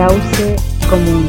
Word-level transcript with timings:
cauce 0.00 0.56
común. 0.88 1.28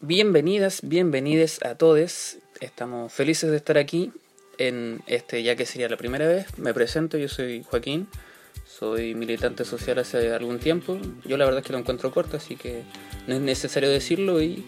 Bienvenidas, 0.00 0.80
bienvenides 0.82 1.64
a 1.64 1.76
todos. 1.76 2.36
Estamos 2.60 3.10
felices 3.10 3.50
de 3.50 3.56
estar 3.56 3.78
aquí 3.78 4.12
en 4.58 5.00
este, 5.06 5.42
ya 5.42 5.56
que 5.56 5.64
sería 5.64 5.88
la 5.88 5.96
primera 5.96 6.28
vez. 6.28 6.58
Me 6.58 6.74
presento, 6.74 7.16
yo 7.16 7.28
soy 7.28 7.62
Joaquín, 7.62 8.06
soy 8.66 9.14
militante 9.14 9.64
social 9.64 9.98
hace 9.98 10.30
algún 10.34 10.58
tiempo. 10.58 10.98
Yo 11.24 11.38
la 11.38 11.46
verdad 11.46 11.60
es 11.60 11.66
que 11.66 11.72
lo 11.72 11.78
encuentro 11.78 12.10
corto, 12.10 12.36
así 12.36 12.54
que 12.54 12.82
no 13.26 13.34
es 13.34 13.40
necesario 13.40 13.88
decirlo 13.88 14.42
y, 14.42 14.62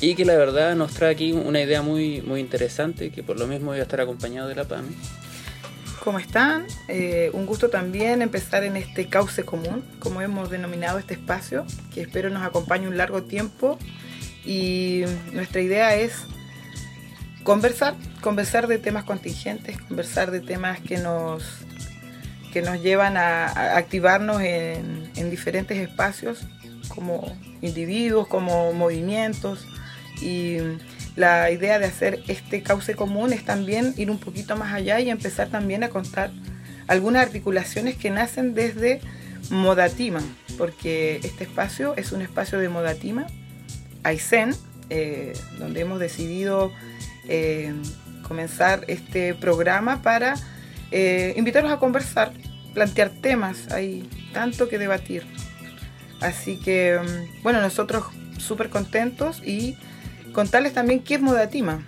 y 0.00 0.14
que 0.14 0.24
la 0.24 0.36
verdad 0.36 0.74
nos 0.76 0.92
trae 0.92 1.12
aquí 1.12 1.32
una 1.32 1.60
idea 1.60 1.82
muy, 1.82 2.20
muy 2.22 2.40
interesante, 2.40 3.10
que 3.10 3.22
por 3.22 3.38
lo 3.38 3.46
mismo 3.46 3.68
voy 3.68 3.78
a 3.78 3.82
estar 3.82 4.00
acompañado 4.00 4.48
de 4.48 4.54
la 4.54 4.64
PAMI. 4.64 4.94
¿Cómo 6.04 6.18
están? 6.18 6.66
Eh, 6.86 7.30
un 7.32 7.46
gusto 7.46 7.68
también 7.68 8.22
empezar 8.22 8.62
en 8.62 8.76
este 8.76 9.08
cauce 9.08 9.44
común, 9.44 9.84
como 9.98 10.22
hemos 10.22 10.50
denominado 10.50 10.98
este 10.98 11.14
espacio, 11.14 11.66
que 11.92 12.02
espero 12.02 12.30
nos 12.30 12.44
acompañe 12.44 12.86
un 12.86 12.96
largo 12.96 13.24
tiempo. 13.24 13.78
Y 14.44 15.02
nuestra 15.32 15.60
idea 15.60 15.96
es 15.96 16.12
conversar, 17.42 17.94
conversar 18.20 18.68
de 18.68 18.78
temas 18.78 19.02
contingentes, 19.02 19.80
conversar 19.80 20.30
de 20.30 20.40
temas 20.40 20.78
que 20.80 20.98
nos, 20.98 21.42
que 22.52 22.62
nos 22.62 22.80
llevan 22.80 23.16
a, 23.16 23.76
activarnos 23.76 24.42
en, 24.42 25.10
en 25.16 25.30
diferentes 25.30 25.76
espacios, 25.78 26.46
como 26.88 27.36
individuos, 27.62 28.28
como 28.28 28.72
movimientos. 28.72 29.66
Y 30.20 30.58
la 31.16 31.50
idea 31.50 31.78
de 31.78 31.86
hacer 31.86 32.22
este 32.28 32.62
cauce 32.62 32.94
común 32.94 33.32
es 33.32 33.44
también 33.44 33.94
ir 33.96 34.10
un 34.10 34.18
poquito 34.18 34.56
más 34.56 34.72
allá 34.72 35.00
y 35.00 35.10
empezar 35.10 35.48
también 35.48 35.84
a 35.84 35.88
contar 35.88 36.30
algunas 36.88 37.22
articulaciones 37.22 37.96
que 37.96 38.10
nacen 38.10 38.54
desde 38.54 39.00
Modatima, 39.50 40.20
porque 40.58 41.20
este 41.22 41.44
espacio 41.44 41.94
es 41.96 42.12
un 42.12 42.22
espacio 42.22 42.58
de 42.58 42.68
Modatima, 42.68 43.26
Aysén, 44.02 44.54
eh, 44.90 45.32
donde 45.58 45.80
hemos 45.80 45.98
decidido 45.98 46.72
eh, 47.28 47.72
comenzar 48.26 48.84
este 48.88 49.34
programa 49.34 50.02
para 50.02 50.34
eh, 50.90 51.34
invitarlos 51.36 51.72
a 51.72 51.78
conversar, 51.78 52.32
plantear 52.74 53.10
temas, 53.10 53.70
hay 53.72 54.08
tanto 54.32 54.68
que 54.68 54.78
debatir. 54.78 55.24
Así 56.20 56.58
que, 56.58 56.98
mm, 57.00 57.42
bueno, 57.42 57.60
nosotros 57.60 58.04
súper 58.38 58.68
contentos 58.68 59.42
y 59.44 59.76
contarles 60.36 60.74
también 60.74 61.00
qué 61.00 61.14
es 61.14 61.22
Modatima. 61.22 61.82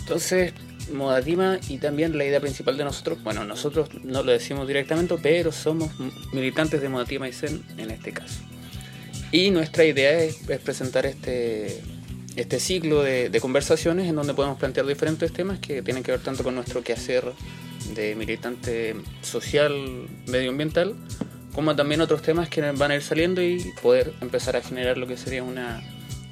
Entonces, 0.00 0.52
Modatima 0.92 1.58
y 1.66 1.78
también 1.78 2.18
la 2.18 2.26
idea 2.26 2.40
principal 2.40 2.76
de 2.76 2.84
nosotros, 2.84 3.22
bueno, 3.22 3.42
nosotros 3.44 3.88
no 4.04 4.22
lo 4.22 4.32
decimos 4.32 4.68
directamente, 4.68 5.16
pero 5.22 5.50
somos 5.50 5.90
militantes 6.34 6.82
de 6.82 6.90
Modatima 6.90 7.26
y 7.26 7.32
Zen 7.32 7.62
en 7.78 7.90
este 7.90 8.12
caso. 8.12 8.40
Y 9.30 9.50
nuestra 9.50 9.86
idea 9.86 10.22
es, 10.22 10.46
es 10.46 10.60
presentar 10.60 11.06
este, 11.06 11.80
este 12.36 12.60
ciclo 12.60 13.02
de, 13.02 13.30
de, 13.30 13.40
conversaciones 13.40 14.06
en 14.06 14.14
donde 14.14 14.34
podemos 14.34 14.58
plantear 14.58 14.84
diferentes 14.84 15.32
temas 15.32 15.58
que 15.58 15.80
tienen 15.80 16.02
que 16.02 16.10
ver 16.10 16.20
tanto 16.20 16.44
con 16.44 16.54
nuestro 16.54 16.82
quehacer 16.82 17.32
de 17.94 18.14
militante 18.14 18.94
social, 19.22 19.72
medioambiental, 20.26 20.96
como 21.54 21.74
también 21.74 22.02
otros 22.02 22.20
temas 22.20 22.50
que 22.50 22.60
van 22.72 22.90
a 22.90 22.94
ir 22.96 23.02
saliendo 23.02 23.40
y 23.40 23.72
poder 23.80 24.12
empezar 24.20 24.54
a 24.56 24.60
generar 24.60 24.98
lo 24.98 25.06
que 25.06 25.16
sería 25.16 25.42
una 25.42 25.82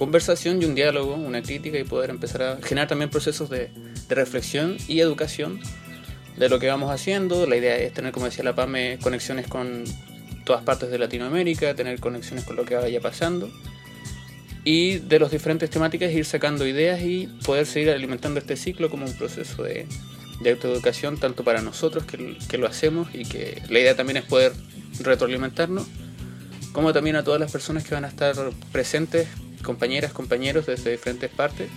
conversación 0.01 0.63
y 0.63 0.65
un 0.65 0.75
diálogo, 0.75 1.15
una 1.15 1.43
crítica 1.43 1.79
y 1.79 1.85
poder 1.85 2.09
empezar 2.09 2.43
a 2.43 2.57
generar 2.63 2.89
también 2.89 3.11
procesos 3.11 3.51
de, 3.51 3.69
de 4.09 4.15
reflexión 4.15 4.79
y 4.89 5.01
educación 5.01 5.61
de 6.39 6.49
lo 6.49 6.59
que 6.59 6.69
vamos 6.69 6.91
haciendo. 6.91 7.47
La 7.47 7.59
idea 7.59 7.77
es 7.77 7.93
tener, 7.93 8.11
como 8.11 8.25
decía 8.25 8.43
la 8.43 8.55
PAME, 8.55 8.99
conexiones 9.03 9.47
con 9.47 9.85
todas 10.47 10.63
partes 10.63 10.91
de 10.91 10.99
Latinoamérica, 10.99 11.75
tener 11.75 12.01
conexiones 12.01 12.47
con 12.47 12.57
lo 12.57 12.65
que 12.65 12.77
vaya 12.77 12.99
pasando 13.03 13.51
y 14.65 15.01
de 15.01 15.19
las 15.19 15.31
diferentes 15.31 15.69
temáticas 15.69 16.11
ir 16.13 16.25
sacando 16.25 16.67
ideas 16.67 17.03
y 17.03 17.27
poder 17.45 17.67
seguir 17.67 17.91
alimentando 17.91 18.41
este 18.41 18.57
ciclo 18.57 18.89
como 18.89 19.05
un 19.05 19.13
proceso 19.13 19.63
de, 19.63 19.87
de 20.41 20.51
autoeducación 20.51 21.19
tanto 21.19 21.45
para 21.45 21.61
nosotros 21.61 22.05
que, 22.05 22.39
que, 22.49 22.57
lo 22.57 22.67
hacemos 22.67 23.15
y 23.15 23.27
que 23.27 23.61
la 23.69 23.81
idea 23.81 23.95
también 23.95 24.17
es 24.17 24.25
poder 24.25 24.53
retroalimentarnos 25.01 25.87
como 26.73 26.95
también 26.95 27.17
a 27.17 27.23
todas 27.23 27.39
las 27.39 27.53
personas 27.53 27.85
que 27.85 27.95
van 27.95 28.07
a 28.07 28.09
estar 28.09 28.35
presentes 28.73 29.29
compañeras, 29.63 30.13
compañeros 30.13 30.67
desde 30.67 30.91
diferentes 30.91 31.31
partes 31.31 31.69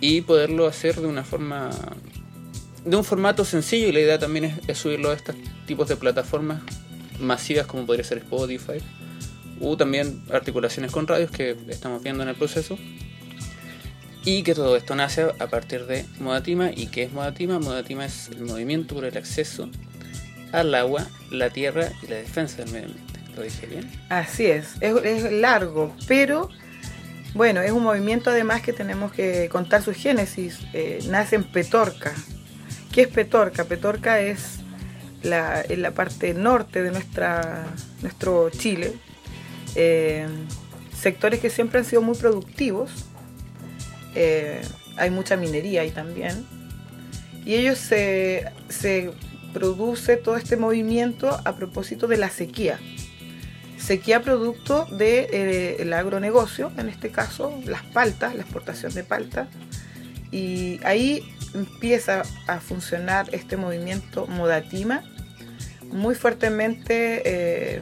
y 0.00 0.20
poderlo 0.22 0.66
hacer 0.66 1.00
de 1.00 1.06
una 1.06 1.24
forma 1.24 1.70
de 2.84 2.96
un 2.96 3.04
formato 3.04 3.44
sencillo 3.44 3.88
y 3.88 3.92
la 3.92 4.00
idea 4.00 4.18
también 4.18 4.60
es, 4.66 4.78
subirlo 4.78 5.10
a 5.10 5.14
estos 5.14 5.34
tipos 5.66 5.88
de 5.88 5.96
plataformas 5.96 6.60
masivas 7.18 7.66
como 7.66 7.86
podría 7.86 8.04
ser 8.04 8.18
Spotify 8.18 8.78
u 9.60 9.76
también 9.76 10.22
articulaciones 10.30 10.90
con 10.90 11.06
radios 11.06 11.30
que 11.30 11.56
estamos 11.68 12.02
viendo 12.02 12.22
en 12.22 12.28
el 12.28 12.34
proceso 12.34 12.76
y 14.24 14.42
que 14.42 14.54
todo 14.54 14.76
esto 14.76 14.94
nace 14.94 15.22
a 15.38 15.46
partir 15.46 15.86
de 15.86 16.04
Modatima 16.18 16.70
y 16.74 16.86
¿qué 16.88 17.04
es 17.04 17.12
Modatima? 17.12 17.58
Modatima 17.58 18.04
es 18.04 18.28
el 18.28 18.44
movimiento 18.44 18.94
por 18.94 19.04
el 19.04 19.16
acceso 19.16 19.68
al 20.52 20.74
agua, 20.74 21.06
la 21.30 21.50
tierra 21.50 21.92
y 22.02 22.06
la 22.06 22.16
defensa 22.16 22.58
del 22.58 22.72
medio 22.72 22.86
ambiente. 22.86 23.20
¿Lo 23.36 23.42
dije 23.42 23.66
bien? 23.66 23.90
Así 24.08 24.46
es, 24.46 24.74
es 24.80 25.32
largo, 25.32 25.94
pero 26.06 26.48
bueno, 27.34 27.62
es 27.62 27.72
un 27.72 27.82
movimiento 27.82 28.30
además 28.30 28.62
que 28.62 28.72
tenemos 28.72 29.12
que 29.12 29.48
contar 29.48 29.82
su 29.82 29.92
génesis. 29.92 30.60
Eh, 30.72 31.00
nace 31.08 31.34
en 31.34 31.44
Petorca. 31.44 32.12
¿Qué 32.92 33.02
es 33.02 33.08
Petorca? 33.08 33.64
Petorca 33.64 34.20
es 34.20 34.60
la, 35.24 35.60
en 35.60 35.82
la 35.82 35.90
parte 35.90 36.32
norte 36.32 36.80
de 36.80 36.92
nuestra, 36.92 37.66
nuestro 38.02 38.50
Chile. 38.50 38.94
Eh, 39.74 40.28
sectores 40.96 41.40
que 41.40 41.50
siempre 41.50 41.80
han 41.80 41.84
sido 41.84 42.02
muy 42.02 42.16
productivos. 42.16 42.90
Eh, 44.14 44.62
hay 44.96 45.10
mucha 45.10 45.36
minería 45.36 45.82
ahí 45.82 45.90
también. 45.90 46.46
Y 47.44 47.54
ellos 47.54 47.78
se, 47.78 48.52
se 48.68 49.10
produce 49.52 50.16
todo 50.16 50.36
este 50.36 50.56
movimiento 50.56 51.36
a 51.44 51.56
propósito 51.56 52.06
de 52.06 52.16
la 52.16 52.30
sequía 52.30 52.78
sequía 53.84 54.22
producto 54.22 54.86
del 54.86 54.98
de, 54.98 55.76
eh, 55.80 55.94
agronegocio, 55.94 56.72
en 56.76 56.88
este 56.88 57.10
caso 57.10 57.60
las 57.64 57.82
paltas, 57.82 58.34
la 58.34 58.42
exportación 58.42 58.94
de 58.94 59.04
palta. 59.04 59.48
Y 60.30 60.80
ahí 60.84 61.22
empieza 61.54 62.22
a 62.46 62.60
funcionar 62.60 63.28
este 63.32 63.56
movimiento 63.56 64.26
Modatima 64.26 65.04
muy 65.94 66.16
fuertemente, 66.16 67.22
eh, 67.24 67.80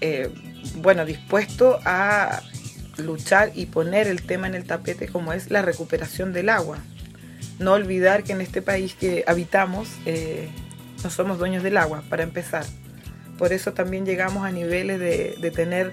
eh, 0.00 0.30
bueno, 0.76 1.04
dispuesto 1.04 1.78
a 1.84 2.42
luchar 2.96 3.52
y 3.54 3.66
poner 3.66 4.06
el 4.06 4.22
tema 4.22 4.46
en 4.46 4.54
el 4.54 4.64
tapete 4.64 5.08
como 5.08 5.32
es 5.32 5.50
la 5.50 5.62
recuperación 5.62 6.32
del 6.32 6.48
agua. 6.48 6.78
No 7.58 7.72
olvidar 7.72 8.24
que 8.24 8.32
en 8.32 8.40
este 8.40 8.62
país 8.62 8.94
que 8.94 9.24
habitamos 9.26 9.88
eh, 10.06 10.48
no 11.04 11.10
somos 11.10 11.38
dueños 11.38 11.62
del 11.62 11.76
agua, 11.76 12.02
para 12.08 12.22
empezar. 12.22 12.64
Por 13.40 13.54
eso 13.54 13.72
también 13.72 14.04
llegamos 14.04 14.44
a 14.44 14.52
niveles 14.52 15.00
de, 15.00 15.50
tener 15.50 15.92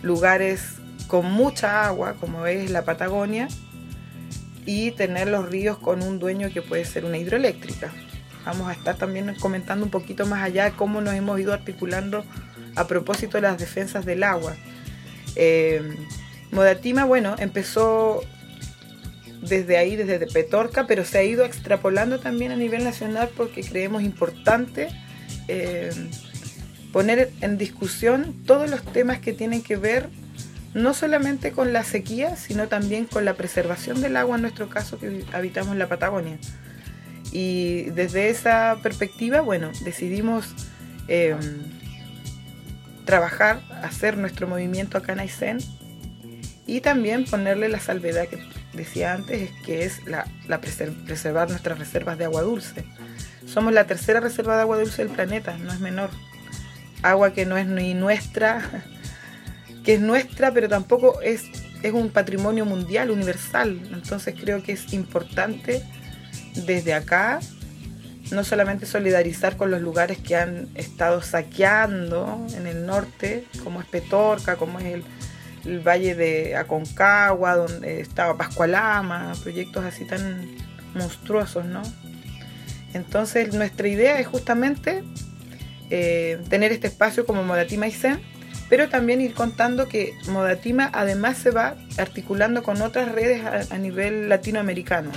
lugares 0.00 0.76
con 1.08 1.26
mucha 1.26 1.84
agua, 1.84 2.14
como 2.20 2.46
es 2.46 2.70
la 2.70 2.84
Patagonia, 2.84 3.48
y 4.64 4.92
tener 4.92 5.26
los 5.26 5.48
ríos 5.50 5.76
con 5.76 6.04
un 6.04 6.20
dueño 6.20 6.52
que 6.52 6.62
puede 6.62 6.84
ser 6.84 7.04
una 7.04 7.18
hidroeléctrica. 7.18 7.90
Vamos 8.44 8.68
a 8.68 8.74
estar 8.74 8.96
también 8.96 9.34
comentando 9.40 9.84
un 9.84 9.90
poquito 9.90 10.24
más 10.24 10.44
allá 10.44 10.70
cómo 10.70 11.00
nos 11.00 11.14
hemos 11.14 11.40
ido 11.40 11.52
articulando 11.52 12.24
a 12.76 12.86
propósito 12.86 13.38
de 13.38 13.40
las 13.40 13.58
defensas 13.58 14.06
del 14.06 14.22
agua. 14.22 14.54
Eh, 15.34 15.82
Modatima, 16.52 17.04
bueno, 17.04 17.34
empezó 17.40 18.22
desde 19.42 19.78
ahí, 19.78 19.96
desde 19.96 20.24
Petorca, 20.28 20.86
pero 20.86 21.04
se 21.04 21.18
ha 21.18 21.24
ido 21.24 21.44
extrapolando 21.44 22.20
también 22.20 22.52
a 22.52 22.56
nivel 22.56 22.84
nacional 22.84 23.30
porque 23.36 23.62
creemos 23.62 24.04
importante 24.04 24.90
eh, 25.48 25.90
poner 26.92 27.30
en 27.40 27.58
discusión 27.58 28.34
todos 28.46 28.70
los 28.70 28.82
temas 28.82 29.18
que 29.18 29.32
tienen 29.32 29.62
que 29.62 29.76
ver 29.76 30.08
no 30.74 30.94
solamente 30.94 31.52
con 31.52 31.72
la 31.72 31.82
sequía, 31.82 32.36
sino 32.36 32.68
también 32.68 33.06
con 33.06 33.24
la 33.24 33.34
preservación 33.34 34.00
del 34.00 34.16
agua, 34.16 34.36
en 34.36 34.42
nuestro 34.42 34.68
caso 34.68 34.98
que 34.98 35.24
habitamos 35.32 35.76
la 35.76 35.88
Patagonia. 35.88 36.38
Y 37.32 37.84
desde 37.90 38.30
esa 38.30 38.78
perspectiva, 38.82 39.40
bueno, 39.40 39.70
decidimos 39.82 40.46
eh, 41.08 41.36
trabajar, 43.04 43.60
hacer 43.82 44.16
nuestro 44.16 44.46
movimiento 44.46 44.98
acá 44.98 45.12
en 45.12 45.20
Aysén 45.20 45.58
y 46.66 46.80
también 46.80 47.24
ponerle 47.24 47.68
la 47.68 47.80
salvedad 47.80 48.28
que 48.28 48.38
decía 48.74 49.14
antes, 49.14 49.50
que 49.64 49.84
es 49.84 50.06
la, 50.06 50.26
la 50.46 50.60
preservar 50.60 51.48
nuestras 51.48 51.78
reservas 51.78 52.18
de 52.18 52.26
agua 52.26 52.42
dulce. 52.42 52.84
Somos 53.46 53.72
la 53.72 53.86
tercera 53.86 54.20
reserva 54.20 54.56
de 54.56 54.62
agua 54.62 54.78
dulce 54.78 55.02
del 55.02 55.12
planeta, 55.12 55.56
no 55.58 55.72
es 55.72 55.80
menor 55.80 56.10
agua 57.02 57.32
que 57.32 57.46
no 57.46 57.56
es 57.56 57.66
ni 57.66 57.94
nuestra, 57.94 58.62
que 59.84 59.94
es 59.94 60.00
nuestra, 60.00 60.52
pero 60.52 60.68
tampoco 60.68 61.20
es 61.22 61.44
es 61.82 61.92
un 61.92 62.10
patrimonio 62.10 62.64
mundial, 62.64 63.10
universal. 63.10 63.80
Entonces 63.92 64.34
creo 64.38 64.62
que 64.62 64.72
es 64.72 64.92
importante 64.92 65.82
desde 66.66 66.94
acá 66.94 67.40
no 68.30 68.44
solamente 68.44 68.84
solidarizar 68.84 69.56
con 69.56 69.70
los 69.70 69.80
lugares 69.80 70.18
que 70.18 70.36
han 70.36 70.68
estado 70.74 71.22
saqueando 71.22 72.46
en 72.54 72.66
el 72.66 72.84
norte, 72.84 73.46
como 73.64 73.80
es 73.80 73.86
Petorca, 73.86 74.56
como 74.56 74.78
es 74.80 74.84
el, 74.84 75.04
el 75.64 75.80
Valle 75.80 76.14
de 76.14 76.54
Aconcagua, 76.54 77.56
donde 77.56 78.00
estaba 78.00 78.36
Pascualama, 78.36 79.32
proyectos 79.42 79.82
así 79.86 80.04
tan 80.04 80.46
monstruosos, 80.94 81.64
¿no? 81.64 81.82
Entonces 82.92 83.54
nuestra 83.54 83.88
idea 83.88 84.18
es 84.18 84.26
justamente 84.26 85.04
eh, 85.90 86.38
tener 86.48 86.72
este 86.72 86.86
espacio 86.86 87.26
como 87.26 87.42
Modatima 87.42 87.86
y 87.86 87.92
Zen, 87.92 88.20
pero 88.68 88.88
también 88.88 89.20
ir 89.20 89.34
contando 89.34 89.88
que 89.88 90.12
Modatima 90.28 90.90
además 90.92 91.38
se 91.38 91.50
va 91.50 91.76
articulando 91.96 92.62
con 92.62 92.82
otras 92.82 93.12
redes 93.12 93.42
a, 93.44 93.78
nivel 93.78 94.28
latinoamericano. 94.28 95.10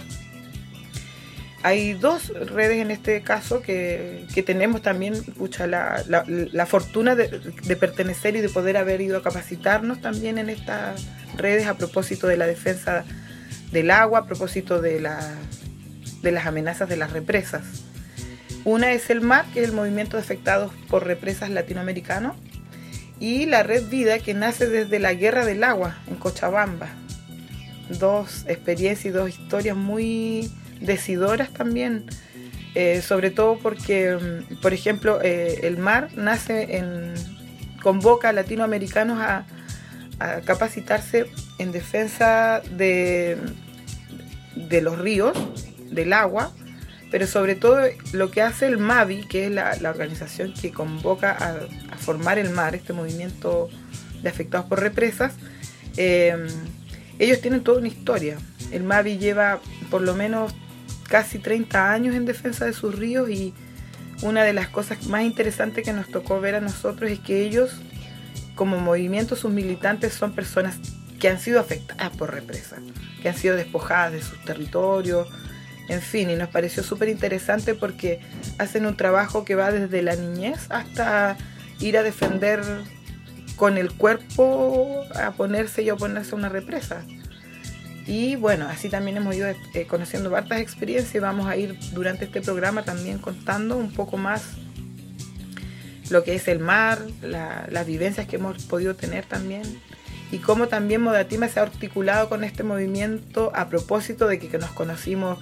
Hay 1.63 1.93
dos 1.93 2.29
redes 2.29 2.77
en 2.77 2.89
este 2.89 3.21
caso 3.21 3.61
que, 3.61 4.25
tenemos 4.45 4.81
también 4.81 5.13
la, 5.67 6.65
fortuna 6.65 7.15
de, 7.15 7.27
de, 7.63 7.75
pertenecer 7.75 8.35
y 8.35 8.41
de 8.41 8.49
poder 8.49 8.77
haber 8.77 9.01
ido 9.01 9.17
a 9.17 9.23
capacitarnos 9.23 10.01
también 10.01 10.37
en 10.37 10.49
estas 10.49 11.05
redes 11.37 11.67
a 11.67 11.75
propósito 11.75 12.27
de 12.27 12.37
la 12.37 12.47
defensa 12.47 13.03
del 13.71 13.91
agua, 13.91 14.19
a 14.19 14.25
propósito 14.25 14.81
de 14.81 15.01
la 15.01 15.35
de 16.21 16.31
las 16.31 16.45
amenazas 16.45 16.87
de 16.89 16.97
las 16.97 17.11
represas. 17.11 17.63
Una 18.63 18.91
es 18.91 19.09
el 19.09 19.21
MAR, 19.21 19.45
que 19.53 19.61
es 19.61 19.69
el 19.69 19.75
Movimiento 19.75 20.17
de 20.17 20.23
Afectados 20.23 20.71
por 20.87 21.05
Represas 21.05 21.49
Latinoamericano, 21.49 22.35
y 23.19 23.45
la 23.45 23.63
Red 23.63 23.87
Vida, 23.89 24.19
que 24.19 24.33
nace 24.33 24.67
desde 24.67 24.99
la 24.99 25.13
Guerra 25.13 25.45
del 25.45 25.63
Agua 25.63 25.97
en 26.07 26.15
Cochabamba. 26.15 26.89
Dos 27.89 28.45
experiencias 28.47 29.05
y 29.05 29.09
dos 29.09 29.29
historias 29.29 29.75
muy 29.75 30.51
decidoras 30.79 31.51
también, 31.51 32.05
eh, 32.75 33.01
sobre 33.01 33.31
todo 33.31 33.57
porque, 33.57 34.15
mm, 34.15 34.61
por 34.61 34.73
ejemplo, 34.73 35.19
eh, 35.21 35.61
el 35.63 35.77
MAR 35.77 36.09
nace 36.15 36.81
convoca 37.81 38.29
a 38.29 38.33
latinoamericanos 38.33 39.19
a, 39.19 39.45
capacitarse 40.45 41.25
en 41.57 41.71
defensa 41.71 42.61
de, 42.77 43.37
de 44.55 44.81
los 44.83 44.99
ríos 44.99 45.35
del 45.89 46.13
agua, 46.13 46.51
pero 47.11 47.27
sobre 47.27 47.55
todo 47.55 47.81
lo 48.13 48.31
que 48.31 48.41
hace 48.41 48.65
el 48.67 48.77
MAVI, 48.77 49.27
que 49.27 49.45
es 49.45 49.51
la, 49.51 49.77
organización 49.89 50.53
que 50.53 50.71
convoca 50.71 51.31
a, 51.31 51.97
formar 51.97 52.39
el 52.39 52.49
mar, 52.49 52.73
este 52.73 52.93
movimiento 52.93 53.69
de 54.23 54.29
afectados 54.29 54.67
por 54.67 54.79
represas, 54.79 55.33
eh, 55.97 56.47
ellos 57.19 57.41
tienen 57.41 57.63
toda 57.63 57.79
una 57.79 57.89
historia. 57.89 58.37
El 58.71 58.83
MAVI 58.83 59.17
lleva 59.17 59.59
por 59.89 60.01
lo 60.01 60.15
menos 60.15 60.55
casi 61.07 61.37
30 61.37 61.91
años 61.91 62.15
en 62.15 62.25
defensa 62.25 62.65
de 62.65 62.71
sus 62.71 62.97
ríos 62.97 63.29
y 63.29 63.53
una 64.21 64.43
de 64.43 64.53
las 64.53 64.69
cosas 64.69 65.05
más 65.07 65.23
interesantes 65.23 65.83
que 65.83 65.91
nos 65.91 66.07
tocó 66.07 66.39
ver 66.39 66.55
a 66.55 66.61
nosotros 66.61 67.11
es 67.11 67.19
que 67.19 67.43
ellos, 67.43 67.81
como 68.55 68.79
movimiento, 68.79 69.35
sus 69.35 69.51
militantes 69.51 70.13
son 70.13 70.33
personas 70.33 70.77
que 71.19 71.27
han 71.27 71.39
sido 71.39 71.59
afectadas 71.59 72.15
por 72.15 72.33
represas, 72.33 72.79
que 73.21 73.27
han 73.27 73.35
sido 73.35 73.57
despojadas 73.57 74.13
de 74.13 74.21
sus 74.21 74.43
territorios, 74.45 75.27
en 75.87 76.01
fin, 76.01 76.29
y 76.29 76.35
nos 76.35 76.49
pareció 76.49 76.83
súper 76.83 77.09
interesante 77.09 77.75
porque 77.75 78.19
hacen 78.57 78.85
un 78.85 78.95
trabajo 78.95 79.43
que 79.43 79.55
va 79.55 79.71
desde 79.71 80.01
la 80.01 80.15
niñez 80.15 80.67
hasta 80.69 81.37
ir 81.79 81.97
a 81.97 82.03
defender 82.03 82.61
con 83.55 83.77
el 83.77 83.91
cuerpo, 83.91 85.03
a 85.15 85.31
ponerse 85.31 85.83
y 85.83 85.89
oponerse 85.89 86.33
a 86.33 86.37
una 86.37 86.49
represa. 86.49 87.03
Y 88.07 88.35
bueno, 88.35 88.67
así 88.67 88.89
también 88.89 89.17
hemos 89.17 89.35
ido 89.35 89.47
eh, 89.47 89.87
conociendo 89.87 90.35
hartas 90.35 90.59
experiencias 90.59 91.13
y 91.13 91.19
vamos 91.19 91.47
a 91.47 91.55
ir 91.55 91.77
durante 91.93 92.25
este 92.25 92.41
programa 92.41 92.83
también 92.83 93.19
contando 93.19 93.77
un 93.77 93.91
poco 93.91 94.17
más 94.17 94.43
lo 96.09 96.23
que 96.23 96.35
es 96.35 96.47
el 96.47 96.59
mar, 96.59 96.99
las 97.21 97.85
vivencias 97.85 98.27
que 98.27 98.35
hemos 98.35 98.63
podido 98.65 98.95
tener 98.95 99.25
también 99.25 99.63
y 100.31 100.39
cómo 100.39 100.67
también 100.67 101.01
Modatima 101.01 101.47
se 101.47 101.59
ha 101.59 101.63
articulado 101.63 102.29
con 102.29 102.43
este 102.43 102.63
movimiento 102.63 103.51
a 103.53 103.69
propósito 103.69 104.27
de 104.27 104.39
que 104.39 104.57
nos 104.57 104.71
conocimos 104.71 105.39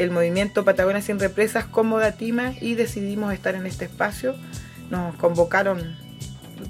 el 0.00 0.10
movimiento 0.10 0.64
Patagonia 0.64 1.02
sin 1.02 1.18
Represas 1.18 1.66
como 1.66 1.98
Datima 1.98 2.54
y 2.60 2.74
decidimos 2.74 3.34
estar 3.34 3.54
en 3.54 3.66
este 3.66 3.84
espacio. 3.84 4.34
Nos 4.88 5.14
convocaron 5.16 5.94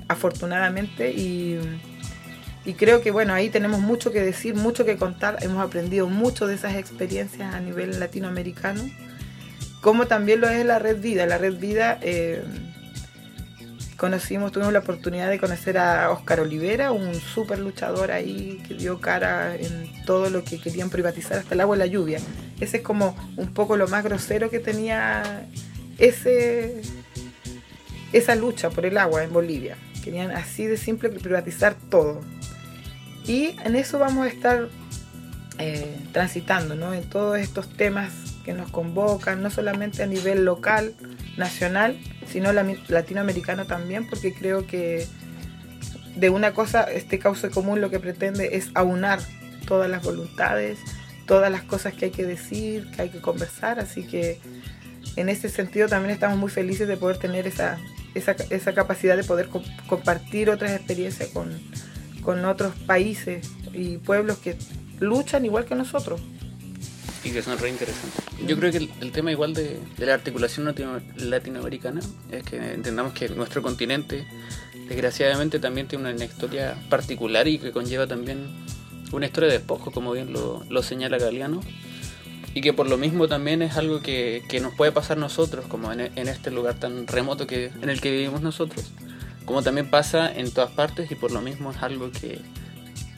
afortunadamente 0.09 1.13
y, 1.13 1.59
creo 2.77 3.01
que 3.01 3.13
bueno, 3.13 3.33
ahí 3.33 3.49
tenemos 3.49 3.81
mucho 3.81 4.11
que 4.11 4.21
decir, 4.21 4.57
mucho 4.57 4.85
que 4.85 4.97
contar. 4.97 5.39
Hemos 5.43 5.65
aprendido 5.65 6.09
mucho 6.09 6.49
de 6.49 6.57
esas 6.57 6.75
experiencias 6.75 7.55
a 7.55 7.61
nivel 7.61 8.01
latinoamericano, 8.01 8.83
como 9.81 10.07
también 10.07 10.41
lo 10.41 10.49
es 10.49 10.67
la 10.67 10.81
Red 10.81 11.01
Vida. 11.01 11.25
La 11.27 11.39
Red 11.39 11.59
Vida 11.59 11.99
eh, 12.03 12.43
conocimos, 14.01 14.51
tuvimos 14.51 14.73
la 14.73 14.79
oportunidad 14.79 15.29
de 15.29 15.39
conocer 15.39 15.77
a 15.77 16.11
Oscar 16.11 16.41
Olivera, 16.41 16.91
un 16.91 17.15
súper 17.15 17.59
luchador 17.59 18.13
ahí 18.13 18.59
que 18.67 18.73
dio 18.73 18.99
cara 18.99 19.55
en 19.55 19.93
todo 20.07 20.31
lo 20.31 20.43
que 20.43 20.59
querían 20.59 20.89
privatizar, 20.89 21.39
hasta 21.39 21.55
el 21.55 21.61
agua 21.61 21.77
y 21.77 21.81
la 21.81 21.87
lluvia. 21.87 22.19
Ese 22.61 22.79
es 22.79 22.83
como 22.83 23.15
un 23.37 23.53
poco 23.53 23.77
lo 23.77 23.89
más 23.89 24.03
grosero 24.03 24.49
que 24.49 24.59
tenía 24.59 25.47
ese, 25.99 26.81
esa 28.15 28.35
lucha 28.37 28.71
por 28.71 28.87
el 28.87 28.97
agua 28.97 29.23
en 29.23 29.35
Bolivia. 29.35 29.77
Querían 30.03 30.31
así 30.31 30.65
de 30.65 30.79
simple 30.79 31.11
privatizar 31.11 31.77
todo. 31.91 32.23
Y 33.27 33.55
en 33.67 33.77
eso 33.77 33.99
vamos 33.99 34.25
a 34.27 34.31
estar 34.31 34.71
eh, 35.59 35.99
transitando, 36.13 36.75
¿no? 36.75 36.95
En 36.95 37.05
todos 37.05 37.39
estos 37.39 37.69
temas 37.77 38.11
que 38.47 38.55
nos 38.55 38.71
convocan, 38.71 39.43
no 39.43 39.51
solamente 39.51 40.03
a 40.03 40.07
nivel 40.07 40.47
local, 40.47 40.95
nacional, 41.37 41.99
sino 42.31 42.53
latinoamericano 42.53 43.67
también, 43.67 44.07
porque 44.07 44.33
creo 44.33 44.67
que 44.67 45.07
de 46.17 46.31
una 46.31 46.53
cosa 46.53 46.83
este 46.85 47.19
cauce 47.19 47.51
común 47.51 47.81
lo 47.81 47.91
que 47.91 48.01
pretende 48.01 48.57
es 48.57 48.71
aunar 48.75 49.21
todas 49.67 49.91
las 49.91 50.03
voluntades, 50.03 50.79
todas 51.27 51.51
las 51.51 51.63
cosas 51.63 51.95
que 51.95 52.07
hay 52.07 52.11
que 52.11 52.27
decir, 52.27 52.91
que 52.91 53.03
hay 53.03 53.09
que 53.11 53.21
conversar, 53.21 53.81
así 53.81 54.05
que 54.05 54.41
en 55.17 55.29
ese 55.29 55.49
sentido 55.49 55.89
también 55.89 56.13
estamos 56.13 56.39
muy 56.39 56.51
felices 56.51 56.89
de 56.89 56.97
poder 56.97 57.19
tener 57.19 57.47
esa, 57.47 57.79
esa, 58.15 58.73
capacidad 58.75 59.17
de 59.17 59.25
poder 59.25 59.49
compartir 59.87 60.51
otras 60.51 60.73
experiencias 60.73 61.31
con, 61.31 61.51
con 62.23 62.45
otros 62.45 62.75
países 62.87 63.49
y 63.73 63.99
pueblos 63.99 64.39
que 64.39 64.57
luchan 64.99 65.45
igual 65.45 65.65
que 65.65 65.75
nosotros 65.75 66.21
y 67.25 67.31
que 67.31 67.43
son 67.43 67.59
re 67.59 67.69
interesantes. 67.69 68.25
Yo 68.47 68.57
creo 68.59 68.73
que 68.73 68.89
el, 69.01 69.13
tema 69.13 69.31
igual 69.31 69.55
de, 69.55 69.79
la 69.99 70.15
articulación 70.15 70.75
latinoamericana 71.17 72.01
es 72.31 72.43
que 72.45 72.57
entendamos 72.57 73.13
que 73.13 73.29
nuestro 73.29 73.63
continente 73.63 74.27
desgraciadamente 74.89 75.59
también 75.59 75.87
tiene 75.87 76.13
una 76.13 76.25
historia 76.25 76.77
particular 76.89 77.47
y 77.47 77.59
que 77.59 77.73
conlleva 77.73 78.07
también 78.07 78.49
una 79.13 79.27
historia 79.27 79.49
de 79.49 79.59
despojo, 79.59 79.91
como 79.91 80.13
bien 80.13 80.33
lo, 80.33 80.83
señala 80.83 81.19
Galeano, 81.19 81.61
y 82.55 82.61
que 82.61 82.73
por 82.73 82.89
lo 82.89 82.97
mismo 82.97 83.29
también 83.29 83.63
es 83.63 83.77
algo 83.77 84.01
que, 84.01 84.43
nos 84.63 84.75
puede 84.75 84.93
pasar 84.93 85.19
nosotros, 85.19 85.67
como 85.67 85.93
en, 85.93 86.01
en, 86.01 86.29
este 86.29 86.51
lugar 86.51 86.75
tan 86.75 87.07
remoto 87.07 87.47
que, 87.47 87.71
en 87.83 87.91
el 87.91 88.01
que 88.01 88.11
vivimos 88.11 88.41
nosotros, 88.41 88.93
como 89.45 89.63
también 89.63 89.91
pasa 89.91 90.33
en 90.33 90.51
todas 90.51 90.71
partes 90.71 91.11
y 91.11 91.15
por 91.15 91.33
lo 91.33 91.41
mismo 91.41 91.71
es 91.73 91.83
algo 91.83 92.11
que, 92.11 92.41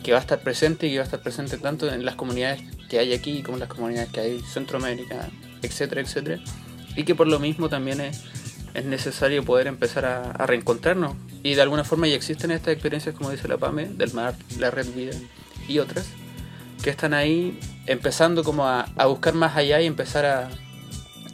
que 0.02 0.12
va 0.12 0.18
a 0.18 0.21
estar 0.21 0.40
presente 0.40 0.87
y 0.87 0.90
que 0.90 0.97
va 0.97 1.02
a 1.02 1.04
estar 1.04 1.23
presente 1.23 1.56
tanto 1.59 1.92
en 1.92 2.04
las 2.04 2.16
comunidades 2.16 2.62
que 2.93 2.99
hay 2.99 3.15
aquí 3.15 3.43
como 3.43 3.57
las 3.57 3.71
comunidades 3.71 4.11
que 4.11 4.21
hay 4.21 4.37
en 4.37 4.45
Centroamérica, 4.45 5.31
etcétera, 5.63 6.03
etcétera. 6.03 6.43
Y 6.95 7.05
que 7.05 7.15
por 7.15 7.27
lo 7.27 7.39
mismo 7.39 7.71
también 7.71 8.03
es, 8.03 8.21
es 8.75 8.85
necesario 8.85 9.43
poder 9.47 9.67
empezar 9.67 10.05
a, 10.05 10.47
reencontrarnos. 10.47 11.15
Y 11.43 11.55
de 11.55 11.63
alguna 11.63 11.85
forma 11.85 12.07
ya 12.07 12.17
existen 12.17 12.51
estas 12.51 12.75
experiencias, 12.75 13.15
como 13.15 13.31
dice 13.31 13.49
la 13.49 13.57
PAME, 13.57 13.87
del 13.87 14.13
mar, 14.13 14.35
la 14.59 14.71
red 14.71 14.87
vida 14.95 15.13
y 15.67 15.79
otras, 15.79 16.07
que 16.83 16.91
están 16.91 17.15
ahí 17.15 17.59
empezando 17.87 18.45
como 18.45 18.69
a, 18.69 18.83
a 18.83 19.07
buscar 19.07 19.33
más 19.33 19.57
allá 19.57 19.81
y 19.81 19.87
empezar 19.87 20.27
a, 20.27 20.51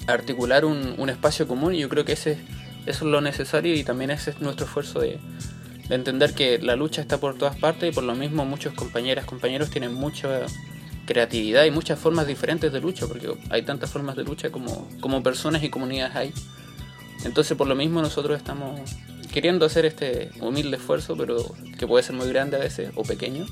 articular 0.06 0.64
un, 0.64 0.94
un, 0.96 1.10
espacio 1.10 1.48
común. 1.48 1.74
Y 1.74 1.80
yo 1.80 1.88
creo 1.88 2.04
que 2.04 2.12
ese, 2.12 2.38
eso 2.86 3.04
es 3.04 3.10
lo 3.10 3.20
necesario 3.20 3.74
y 3.74 3.82
también 3.82 4.12
ese 4.12 4.30
es 4.30 4.40
nuestro 4.40 4.66
esfuerzo 4.66 5.00
de, 5.00 5.18
de 5.88 5.94
entender 5.96 6.34
que 6.34 6.60
la 6.60 6.76
lucha 6.76 7.02
está 7.02 7.18
por 7.18 7.36
todas 7.36 7.56
partes 7.56 7.90
y 7.90 7.92
por 7.92 8.04
lo 8.04 8.14
mismo 8.14 8.44
muchos 8.44 8.74
compañeras, 8.74 9.24
compañeros 9.24 9.70
tienen 9.70 9.92
mucha 9.92 10.46
creatividad 11.08 11.64
y 11.64 11.70
muchas 11.70 11.98
formas 11.98 12.26
diferentes 12.26 12.70
de 12.70 12.80
lucha, 12.80 13.06
porque 13.06 13.32
hay 13.48 13.62
tantas 13.62 13.90
formas 13.90 14.14
de 14.14 14.24
lucha 14.24 14.50
como, 14.50 14.88
como 15.00 15.22
personas 15.22 15.62
y 15.64 15.70
comunidades 15.70 16.14
hay. 16.14 16.32
Entonces 17.24 17.56
por 17.56 17.66
lo 17.66 17.74
mismo 17.74 18.02
nosotros 18.02 18.36
estamos 18.36 18.78
queriendo 19.32 19.64
hacer 19.64 19.86
este 19.86 20.30
humilde 20.40 20.76
esfuerzo, 20.76 21.16
pero 21.16 21.36
que 21.78 21.86
puede 21.86 22.04
ser 22.04 22.14
muy 22.14 22.28
grande 22.28 22.56
a 22.56 22.60
veces 22.60 22.90
o 22.94 23.02
pequeño, 23.02 23.46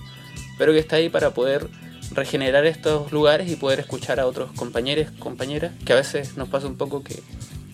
pero 0.58 0.72
que 0.72 0.78
está 0.78 0.96
ahí 0.96 1.08
para 1.08 1.30
poder 1.32 1.66
regenerar 2.12 2.66
estos 2.66 3.10
lugares 3.10 3.50
y 3.50 3.56
poder 3.56 3.80
escuchar 3.80 4.20
a 4.20 4.26
otros 4.26 4.52
compañeros, 4.52 5.10
compañeras, 5.18 5.72
que 5.84 5.94
a 5.94 5.96
veces 5.96 6.36
nos 6.36 6.48
pasa 6.48 6.66
un 6.66 6.76
poco 6.76 7.02
que, 7.02 7.22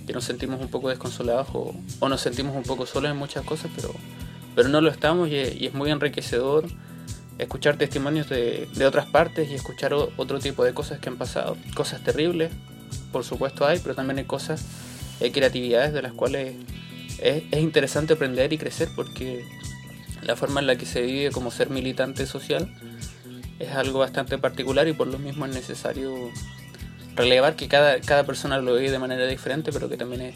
que 0.07 0.13
nos 0.13 0.25
sentimos 0.25 0.61
un 0.61 0.69
poco 0.69 0.89
desconsolados 0.89 1.49
o, 1.53 1.75
o, 1.99 2.09
nos 2.09 2.21
sentimos 2.21 2.55
un 2.57 2.63
poco 2.63 2.87
solos 2.87 3.11
en 3.11 3.17
muchas 3.17 3.45
cosas, 3.45 3.71
pero 3.75 3.93
pero 4.55 4.69
no 4.69 4.81
lo 4.81 4.91
estamos 4.91 5.29
y, 5.29 5.67
es 5.67 5.75
muy 5.75 5.91
enriquecedor 5.91 6.67
escuchar 7.43 7.77
testimonios 7.77 8.29
de, 8.29 8.69
otras 8.87 9.07
partes 9.07 9.51
y 9.51 9.55
escuchar 9.55 9.95
otro 9.95 10.39
tipo 10.39 10.65
de 10.65 10.75
cosas 10.75 10.99
que 10.99 11.09
han 11.09 11.17
pasado. 11.17 11.57
Cosas 11.75 12.03
terribles, 12.03 12.51
por 13.11 13.25
supuesto 13.25 13.67
hay, 13.67 13.79
pero 13.79 13.95
también 13.95 14.19
hay 14.19 14.25
cosas, 14.25 14.65
hay 15.21 15.31
creatividades 15.31 15.93
de 15.93 16.03
las 16.03 16.13
cuales 16.13 16.55
es, 17.19 17.45
es 17.51 17.61
interesante 17.61 18.15
aprender 18.15 18.53
y 18.53 18.59
crecer 18.59 18.89
porque 18.95 19.45
la 20.23 20.37
forma 20.37 20.61
en 20.61 20.67
la 20.67 20.77
que 20.77 20.87
se 20.87 21.03
vive 21.03 21.31
como 21.31 21.51
ser 21.51 21.71
militante 21.71 22.27
social 22.27 22.73
es 23.59 23.71
algo 23.73 24.01
bastante 24.01 24.39
particular 24.39 24.89
y 24.89 24.93
por 24.93 25.07
lo 25.07 25.19
mismo 25.19 25.47
es 25.47 25.55
necesario 25.55 26.31
relevar 27.15 27.57
que 27.57 27.69
cada, 27.69 28.01
cada 28.01 28.25
persona 28.25 28.59
lo 28.59 28.75
vive 28.75 28.91
de 28.91 28.99
manera 28.99 29.27
diferente, 29.27 29.73
pero 29.73 29.89
que 29.89 29.97
también 29.97 30.23
es, 30.23 30.35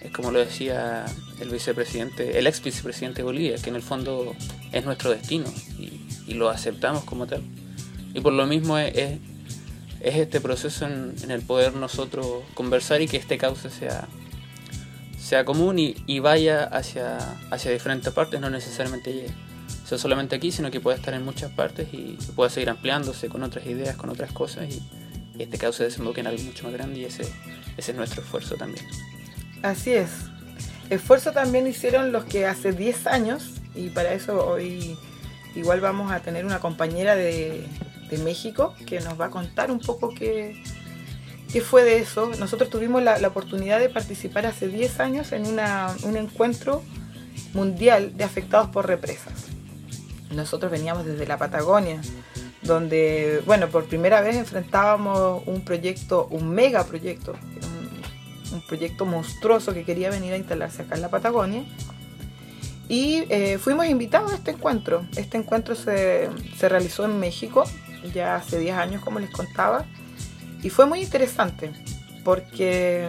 es 0.00 0.12
como 0.12 0.30
lo 0.30 0.38
decía 0.38 1.04
el 1.40 1.50
vicepresidente, 1.50 2.38
el 2.38 2.46
ex 2.46 2.62
vicepresidente 2.62 3.18
de 3.18 3.24
Bolivia, 3.24 3.56
que 3.56 3.70
en 3.70 3.76
el 3.76 3.82
fondo 3.82 4.34
es 4.72 4.84
nuestro 4.84 5.10
destino 5.10 5.52
lo 6.34 6.50
aceptamos 6.50 7.04
como 7.04 7.26
tal. 7.26 7.42
Y 8.14 8.20
por 8.20 8.32
lo 8.32 8.46
mismo 8.46 8.78
es, 8.78 8.96
es, 8.96 9.18
este 10.00 10.40
proceso 10.40 10.86
en, 10.86 11.30
el 11.30 11.42
poder 11.42 11.74
nosotros 11.74 12.26
conversar 12.54 13.02
y 13.02 13.08
que 13.08 13.16
este 13.16 13.38
cauce 13.38 13.70
sea, 13.70 14.08
sea 15.18 15.44
común 15.44 15.78
y, 15.78 15.96
y, 16.06 16.20
vaya 16.20 16.64
hacia, 16.64 17.18
hacia 17.50 17.70
diferentes 17.70 18.12
partes, 18.12 18.40
no 18.40 18.50
necesariamente 18.50 19.26
sea 19.84 19.98
solamente 19.98 20.36
aquí, 20.36 20.52
sino 20.52 20.70
que 20.70 20.80
pueda 20.80 20.96
estar 20.96 21.14
en 21.14 21.24
muchas 21.24 21.50
partes 21.52 21.88
y 21.92 22.18
pueda 22.36 22.50
seguir 22.50 22.70
ampliándose 22.70 23.28
con 23.28 23.42
otras 23.42 23.64
ideas, 23.66 23.96
con 23.96 24.10
otras 24.10 24.32
cosas 24.32 24.68
y, 24.68 24.82
este 25.38 25.56
cauce 25.56 25.84
desemboque 25.84 26.20
en 26.20 26.26
algo 26.26 26.42
mucho 26.42 26.64
más 26.64 26.72
grande 26.72 26.98
y 26.98 27.04
ese, 27.04 27.22
ese 27.76 27.92
es 27.92 27.96
nuestro 27.96 28.22
esfuerzo 28.22 28.56
también. 28.56 28.84
Así 29.62 29.92
es. 29.92 30.10
Esfuerzo 30.90 31.30
también 31.30 31.66
hicieron 31.68 32.10
los 32.10 32.24
que 32.24 32.44
hace 32.44 32.72
10 32.72 33.06
años, 33.06 33.52
y 33.74 33.90
para 33.90 34.12
eso 34.14 34.44
hoy 34.44 34.96
igual 35.58 35.80
vamos 35.80 36.12
a 36.12 36.20
tener 36.20 36.44
una 36.44 36.60
compañera 36.60 37.16
de, 37.16 37.66
México 38.24 38.74
que 38.86 39.00
nos 39.00 39.20
va 39.20 39.26
a 39.26 39.30
contar 39.30 39.70
un 39.70 39.80
poco 39.80 40.14
qué, 40.14 40.62
qué 41.52 41.60
fue 41.60 41.84
de 41.84 41.98
eso. 41.98 42.30
Nosotros 42.38 42.70
tuvimos 42.70 43.02
la, 43.02 43.18
oportunidad 43.28 43.80
de 43.80 43.90
participar 43.90 44.46
hace 44.46 44.68
10 44.68 45.00
años 45.00 45.32
en 45.32 45.44
un 45.46 46.16
encuentro 46.16 46.82
mundial 47.52 48.16
de 48.16 48.24
afectados 48.24 48.70
por 48.70 48.86
represas. 48.86 49.48
Nosotros 50.30 50.70
veníamos 50.70 51.04
desde 51.04 51.26
la 51.26 51.38
Patagonia, 51.38 52.00
donde, 52.62 53.42
bueno, 53.46 53.68
por 53.68 53.84
primera 53.84 54.20
vez 54.20 54.36
enfrentábamos 54.36 55.42
un 55.46 55.62
proyecto, 55.62 56.28
un 56.30 56.50
mega 56.50 56.84
proyecto, 56.84 57.34
un 58.52 58.66
proyecto 58.66 59.06
monstruoso 59.06 59.72
que 59.72 59.84
quería 59.84 60.10
venir 60.10 60.32
a 60.32 60.36
instalarse 60.36 60.82
acá 60.82 60.94
en 60.94 61.02
la 61.02 61.10
Patagonia. 61.10 61.64
Y 62.88 63.24
eh, 63.28 63.58
fuimos 63.58 63.86
invitados 63.86 64.32
a 64.32 64.36
este 64.36 64.52
encuentro. 64.52 65.04
Este 65.16 65.36
encuentro 65.36 65.74
se, 65.74 66.28
se, 66.56 66.68
realizó 66.68 67.04
en 67.04 67.20
México, 67.20 67.64
ya 68.14 68.36
hace 68.36 68.58
10 68.58 68.76
años, 68.76 69.04
como 69.04 69.18
les 69.18 69.30
contaba. 69.30 69.84
Y 70.62 70.70
fue 70.70 70.86
muy 70.86 71.02
interesante, 71.02 71.72
porque 72.24 73.06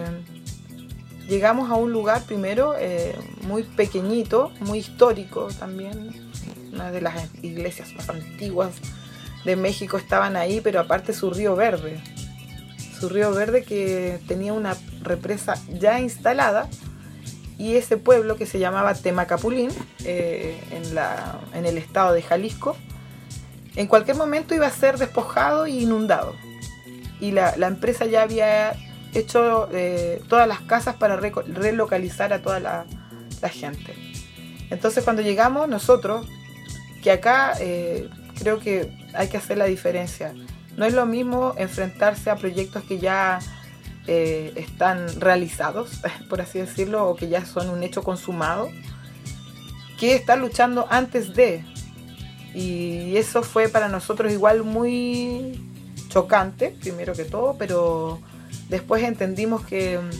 llegamos 1.28 1.70
a 1.70 1.74
un 1.74 1.92
lugar 1.92 2.22
primero 2.24 2.74
eh, 2.78 3.14
muy 3.42 3.62
pequeñito, 3.62 4.52
muy 4.60 4.78
histórico 4.78 5.48
también. 5.58 6.30
Una 6.72 6.92
de 6.92 7.00
las 7.00 7.14
iglesias 7.42 7.92
más 7.94 8.08
antiguas 8.08 8.74
de 9.44 9.56
México 9.56 9.96
estaban 9.96 10.36
ahí, 10.36 10.60
pero 10.60 10.80
aparte 10.80 11.12
su 11.12 11.30
río 11.30 11.56
verde 11.56 12.00
su 13.00 13.08
río 13.08 13.32
verde 13.32 13.64
que 13.64 14.20
tenía 14.28 14.52
una 14.52 14.76
represa 15.02 15.54
ya 15.72 15.98
instalada 16.00 16.68
y 17.60 17.76
ese 17.76 17.98
pueblo 17.98 18.36
que 18.36 18.46
se 18.46 18.58
llamaba 18.58 18.94
Temacapulín 18.94 19.70
eh, 20.04 20.58
en, 20.70 20.94
la, 20.94 21.38
en 21.52 21.66
el 21.66 21.76
estado 21.76 22.14
de 22.14 22.22
Jalisco 22.22 22.74
en 23.76 23.86
cualquier 23.86 24.16
momento 24.16 24.54
iba 24.54 24.66
a 24.66 24.70
ser 24.70 24.96
despojado 24.96 25.66
e 25.66 25.70
inundado. 25.70 26.34
Y 27.20 27.32
la, 27.32 27.54
empresa 27.54 28.06
ya 28.06 28.22
había 28.22 28.72
hecho 29.12 29.68
eh, 29.72 30.22
todas 30.28 30.48
las 30.48 30.60
casas 30.62 30.96
para 30.96 31.16
relocalizar 31.16 32.32
a 32.32 32.40
toda 32.40 32.60
la, 32.60 32.86
gente. 33.50 33.94
Entonces 34.70 35.04
cuando 35.04 35.22
llegamos 35.22 35.68
nosotros 35.68 36.26
que 37.02 37.10
acá 37.10 37.54
eh, 37.60 38.08
creo 38.38 38.58
que 38.58 38.90
hay 39.14 39.28
que 39.28 39.36
hacer 39.36 39.58
la 39.58 39.66
diferencia. 39.66 40.32
No 40.76 40.84
es 40.84 40.94
lo 40.94 41.04
mismo 41.04 41.54
enfrentarse 41.58 42.30
a 42.30 42.36
proyectos 42.36 42.84
que 42.84 42.98
ya 42.98 43.38
eh, 44.12 44.52
están 44.56 45.20
realizados, 45.20 46.00
por 46.28 46.40
así 46.40 46.58
decirlo, 46.58 47.08
o 47.08 47.14
que 47.14 47.28
ya 47.28 47.46
son 47.46 47.70
un 47.70 47.84
hecho 47.84 48.02
consumado, 48.02 48.68
que 50.00 50.16
estar 50.16 50.36
luchando 50.36 50.88
antes 50.90 51.32
de. 51.32 51.64
Y 52.52 53.16
eso 53.16 53.44
fue 53.44 53.68
para 53.68 53.86
nosotros 53.88 54.32
igual 54.32 54.64
muy 54.64 55.64
chocante, 56.08 56.76
primero 56.80 57.12
que 57.12 57.22
todo, 57.22 57.54
pero 57.56 58.20
después 58.68 59.04
entendimos 59.04 59.64
que 59.64 60.00
mm, 60.00 60.10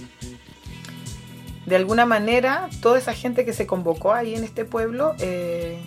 de 1.69 1.75
alguna 1.75 2.07
manera 2.07 2.69
toda 2.81 2.97
esa 2.97 3.13
gente 3.13 3.45
que 3.45 3.53
se 3.53 3.67
convocó 3.67 4.13
ahí 4.13 4.37
en 4.37 4.45
este 4.45 4.65
pueblo 4.65 5.17
eh, 5.19 5.83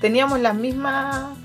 teníamos 0.00 0.38
las 0.38 0.54
mismas 0.54 1.36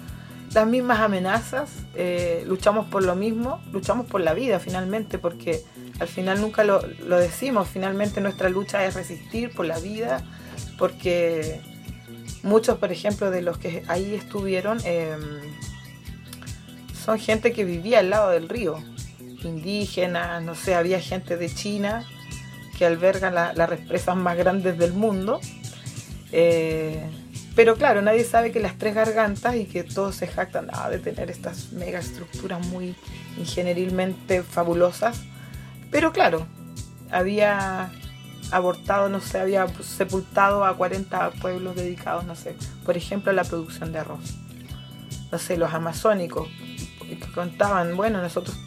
las 0.54 0.68
mismas 0.68 1.00
amenazas, 1.00 1.70
eh, 1.96 2.44
luchamos 2.48 2.88
por 2.88 3.04
lo 3.04 3.16
mismo, 3.16 3.62
luchamos 3.72 4.08
por 4.08 4.22
la 4.22 4.34
vida 4.34 4.60
finalmente, 4.60 5.18
porque 5.20 5.64
al 6.00 6.08
final 6.08 6.42
nunca 6.42 6.64
lo, 6.64 6.82
decimos, 7.20 7.68
finalmente 7.68 8.22
nuestra 8.22 8.50
lucha 8.50 8.86
es 8.86 8.96
resistir 8.96 9.52
por 9.52 9.66
la 9.66 9.80
vida, 9.80 10.24
porque 10.78 11.62
muchos, 12.44 12.78
por 12.78 12.92
ejemplo, 12.92 13.32
de 13.32 13.42
los 13.42 13.58
que 13.58 13.84
ahí 13.88 14.16
estuvieron, 14.16 14.80
em, 14.86 15.22
son 17.06 17.20
gente 17.20 17.52
que 17.52 17.66
vivía 17.66 18.00
al 18.00 18.10
lado 18.10 18.30
del 18.32 18.50
río, 18.50 18.82
indígenas, 19.44 20.44
no 20.44 20.56
sé, 20.56 20.76
había 20.76 21.00
gente 21.00 21.38
de 21.38 21.54
China 21.54 22.06
que 22.78 22.86
albergan 22.86 23.36
las 23.36 23.70
represas 23.70 24.16
más 24.16 24.38
grandes 24.38 24.78
del 24.78 24.94
mundo. 24.94 25.42
Eh, 26.32 27.10
pero 27.56 27.76
claro, 27.76 28.02
nadie 28.02 28.24
sabe 28.24 28.52
que 28.52 28.62
las 28.62 28.78
tres 28.78 28.96
gargantas 28.96 29.56
y 29.56 29.66
que 29.66 29.84
todos 29.84 30.16
se 30.16 30.28
jactan 30.28 30.70
ah, 30.72 30.90
de 30.90 31.00
tener 31.00 31.30
estas 31.30 31.74
mega 31.74 32.00
estructuras 32.00 32.66
muy 32.68 32.96
ingenierilmente 33.38 34.44
fabulosas. 34.44 35.24
Pero 35.92 36.12
claro, 36.12 36.46
había 37.12 37.92
abortado, 38.52 39.10
no 39.10 39.22
sé, 39.22 39.40
había 39.40 39.68
sepultado 39.82 40.66
a 40.66 40.76
40 40.76 41.32
pueblos 41.42 41.76
dedicados, 41.76 42.26
no 42.26 42.36
sé, 42.36 42.56
por 42.86 42.98
ejemplo, 42.98 43.32
a 43.32 43.34
la 43.34 43.44
producción 43.44 43.92
de 43.92 44.00
arroz. 44.00 44.36
No 45.32 45.38
sé, 45.38 45.58
los 45.58 45.74
amazónicos 45.74 46.48
que 47.00 47.20
contaban, 47.34 47.96
bueno, 47.96 48.22
nosotros, 48.22 48.58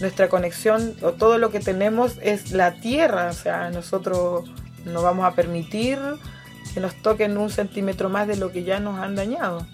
nuestra 0.00 0.28
conexión 0.28 0.96
o 1.02 1.12
todo 1.12 1.38
lo 1.38 1.50
que 1.50 1.60
tenemos 1.60 2.18
es 2.22 2.52
la 2.52 2.74
tierra, 2.80 3.28
o 3.28 3.32
sea, 3.32 3.70
nosotros 3.70 4.48
no 4.84 5.02
vamos 5.02 5.24
a 5.26 5.34
permitir 5.34 5.98
que 6.72 6.80
nos 6.80 6.94
toquen 7.02 7.36
un 7.36 7.50
centímetro 7.50 8.08
más 8.08 8.26
de 8.26 8.36
lo 8.36 8.52
que 8.52 8.62
ya 8.64 8.80
nos 8.80 8.98
han 8.98 9.14
dañado. 9.14 9.66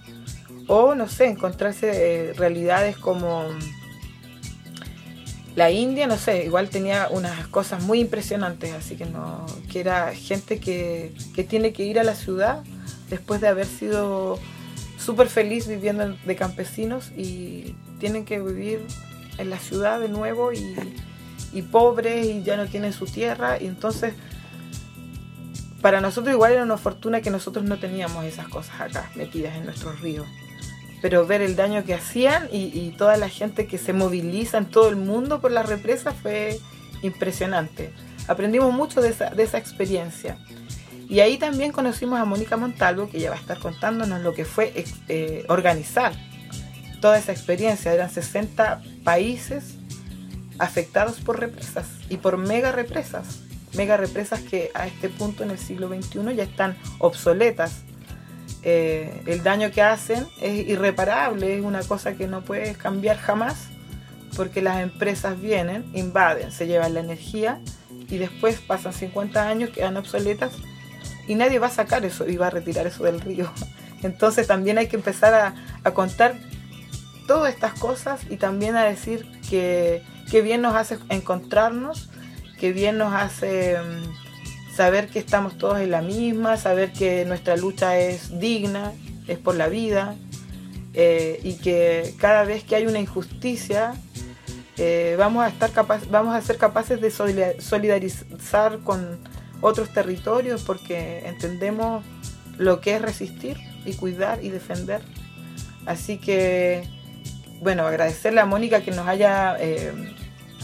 O, 0.66 0.94
no 0.94 1.06
sé, 1.08 1.26
encontrarse 1.26 2.30
eh, 2.30 2.32
realidades 2.32 2.96
como 2.96 3.44
la 5.56 5.70
India, 5.70 6.06
no 6.06 6.18
sé, 6.18 6.44
igual 6.44 6.68
tenía 6.68 7.08
unas 7.10 7.48
cosas 7.48 7.82
muy 7.82 7.98
impresionantes, 7.98 8.74
así 8.74 8.94
que 8.94 9.06
no, 9.06 9.46
que 9.72 9.80
era 9.80 10.14
gente 10.14 10.60
que, 10.60 11.14
que 11.34 11.44
tiene 11.44 11.72
que 11.72 11.82
ir 11.84 11.98
a 11.98 12.04
la 12.04 12.14
ciudad 12.14 12.62
después 13.08 13.40
de 13.40 13.48
haber 13.48 13.66
sido 13.66 14.38
súper 14.98 15.28
feliz 15.28 15.66
viviendo 15.66 16.14
de 16.26 16.36
campesinos 16.36 17.10
y 17.16 17.74
tienen 17.98 18.26
que 18.26 18.38
vivir 18.38 18.80
en 19.38 19.48
la 19.48 19.58
ciudad 19.58 19.98
de 19.98 20.10
nuevo 20.10 20.52
y, 20.52 20.76
y 21.54 21.62
pobres 21.62 22.26
y 22.26 22.42
ya 22.42 22.58
no 22.58 22.66
tienen 22.66 22.92
su 22.92 23.06
tierra 23.06 23.58
y 23.58 23.66
entonces 23.66 24.12
para 25.80 26.02
nosotros 26.02 26.34
igual 26.34 26.52
era 26.52 26.64
una 26.64 26.76
fortuna 26.76 27.22
que 27.22 27.30
nosotros 27.30 27.64
no 27.64 27.78
teníamos 27.78 28.26
esas 28.26 28.48
cosas 28.48 28.78
acá 28.78 29.10
metidas 29.14 29.56
en 29.56 29.64
nuestros 29.64 30.00
ríos. 30.00 30.26
Pero 31.06 31.24
ver 31.24 31.40
el 31.40 31.54
daño 31.54 31.84
que 31.84 31.94
hacían 31.94 32.48
y, 32.50 32.90
toda 32.98 33.16
la 33.16 33.28
gente 33.28 33.68
que 33.68 33.78
se 33.78 33.92
moviliza 33.92 34.58
en 34.58 34.64
todo 34.64 34.88
el 34.88 34.96
mundo 34.96 35.40
por 35.40 35.52
las 35.52 35.68
represas 35.68 36.16
fue 36.20 36.58
impresionante. 37.00 37.92
Aprendimos 38.26 38.74
mucho 38.74 39.00
de 39.00 39.10
esa, 39.10 39.30
de 39.30 39.44
esa 39.44 39.56
experiencia. 39.56 40.36
Y 41.08 41.20
ahí 41.20 41.38
también 41.38 41.70
conocimos 41.70 42.18
a 42.18 42.24
Mónica 42.24 42.56
Montalvo, 42.56 43.08
que 43.08 43.20
ya 43.20 43.30
va 43.30 43.36
a 43.36 43.38
estar 43.38 43.60
contándonos 43.60 44.20
lo 44.22 44.34
que 44.34 44.44
fue 44.44 44.72
eh, 45.06 45.44
organizar 45.48 46.12
toda 47.00 47.18
esa 47.18 47.30
experiencia. 47.30 47.94
Eran 47.94 48.10
60 48.10 48.82
países 49.04 49.76
afectados 50.58 51.20
por 51.20 51.38
represas 51.38 51.86
y 52.08 52.16
por 52.16 52.36
mega 52.36 52.72
represas 52.72 53.42
mega 53.76 53.96
represas 53.96 54.40
que 54.40 54.70
a 54.74 54.86
este 54.86 55.08
punto 55.08 55.44
en 55.44 55.50
el 55.50 55.58
siglo 55.58 55.88
XXI 55.88 56.34
ya 56.34 56.42
están 56.42 56.76
obsoletas. 56.98 57.82
Eh, 58.68 59.22
el 59.26 59.44
daño 59.44 59.70
que 59.70 59.80
hacen 59.80 60.26
es 60.40 60.66
irreparable, 60.66 61.56
es 61.56 61.64
una 61.64 61.84
cosa 61.84 62.14
que 62.14 62.26
no 62.26 62.42
puedes 62.42 62.76
cambiar 62.76 63.16
jamás, 63.16 63.68
porque 64.36 64.60
las 64.60 64.82
empresas 64.82 65.40
vienen, 65.40 65.88
invaden, 65.94 66.50
se 66.50 66.66
llevan 66.66 66.94
la 66.94 66.98
energía 66.98 67.60
y 68.08 68.18
después 68.18 68.58
pasan 68.58 68.92
50 68.92 69.48
años, 69.48 69.70
quedan 69.70 69.96
obsoletas 69.96 70.50
y 71.28 71.36
nadie 71.36 71.60
va 71.60 71.68
a 71.68 71.70
sacar 71.70 72.04
eso 72.04 72.26
y 72.26 72.38
va 72.38 72.48
a 72.48 72.50
retirar 72.50 72.88
eso 72.88 73.04
del 73.04 73.20
río. 73.20 73.52
Entonces 74.02 74.48
también 74.48 74.78
hay 74.78 74.88
que 74.88 74.96
empezar 74.96 75.54
a, 75.84 75.90
contar 75.92 76.34
todas 77.28 77.54
estas 77.54 77.74
cosas 77.74 78.22
y 78.28 78.36
también 78.36 78.74
a 78.74 78.82
decir 78.82 79.30
que, 79.48 80.02
que 80.28 80.42
bien 80.42 80.60
nos 80.60 80.74
hace 80.74 80.98
encontrarnos, 81.08 82.10
que 82.58 82.72
bien 82.72 82.98
nos 82.98 83.14
hace 83.14 83.78
mm, 83.78 84.25
saber 84.76 85.08
que 85.08 85.18
estamos 85.18 85.56
todos 85.56 85.80
en 85.80 85.90
la 85.90 86.02
misma, 86.02 86.56
saber 86.56 86.92
que 86.92 87.24
nuestra 87.24 87.56
lucha 87.56 87.98
es 87.98 88.38
digna, 88.38 88.92
es 89.26 89.38
por 89.38 89.54
la 89.54 89.68
vida, 89.68 90.16
eh, 90.92 91.40
y 91.42 91.54
que 91.54 92.14
cada 92.18 92.44
vez 92.44 92.62
que 92.64 92.76
hay 92.76 92.86
una 92.86 92.98
injusticia 92.98 93.94
eh, 94.78 95.16
vamos 95.18 95.42
a 95.42 95.48
estar 95.48 95.70
vamos 96.10 96.34
a 96.34 96.40
ser 96.42 96.58
capaces 96.58 97.00
de 97.00 97.10
solidarizar 97.10 98.80
con 98.80 99.18
otros 99.62 99.90
territorios 99.92 100.62
porque 100.62 101.26
entendemos 101.26 102.04
lo 102.58 102.80
que 102.80 102.96
es 102.96 103.02
resistir 103.02 103.56
y 103.86 103.94
cuidar 103.94 104.44
y 104.44 104.50
defender. 104.50 105.00
Así 105.86 106.18
que, 106.18 106.88
bueno, 107.60 107.86
agradecerle 107.86 108.40
a 108.40 108.46
Mónica 108.46 108.82
que 108.82 108.90
nos 108.90 109.06
haya, 109.06 109.56
eh, 109.58 109.92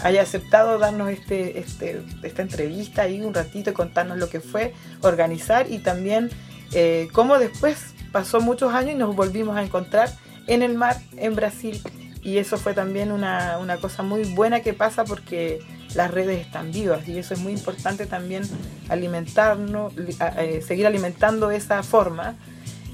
haya 0.02 0.22
aceptado 0.22 0.78
darnos 0.78 1.10
este, 1.10 1.58
este, 1.58 2.02
esta 2.22 2.42
entrevista 2.42 3.02
ahí 3.02 3.20
un 3.20 3.34
ratito 3.34 3.74
contarnos 3.74 4.18
lo 4.18 4.28
que 4.28 4.40
fue, 4.40 4.74
organizar 5.00 5.70
y 5.70 5.78
también 5.78 6.30
eh, 6.72 7.08
cómo 7.12 7.38
después 7.38 7.94
pasó 8.10 8.40
muchos 8.40 8.72
años 8.74 8.94
y 8.94 8.98
nos 8.98 9.14
volvimos 9.14 9.56
a 9.56 9.62
encontrar 9.62 10.10
en 10.46 10.62
el 10.62 10.74
mar 10.74 10.96
en 11.16 11.34
Brasil. 11.34 11.80
Y 12.22 12.38
eso 12.38 12.56
fue 12.56 12.72
también 12.72 13.10
una, 13.10 13.58
una 13.58 13.78
cosa 13.78 14.02
muy 14.02 14.24
buena 14.34 14.60
que 14.60 14.72
pasa 14.72 15.04
porque 15.04 15.60
las 15.94 16.10
redes 16.10 16.40
están 16.40 16.72
vivas 16.72 17.06
y 17.08 17.18
eso 17.18 17.34
es 17.34 17.40
muy 17.40 17.52
importante 17.52 18.06
también 18.06 18.44
alimentarnos, 18.88 19.92
eh, 20.38 20.62
seguir 20.66 20.86
alimentando 20.86 21.50
esa 21.50 21.82
forma 21.82 22.36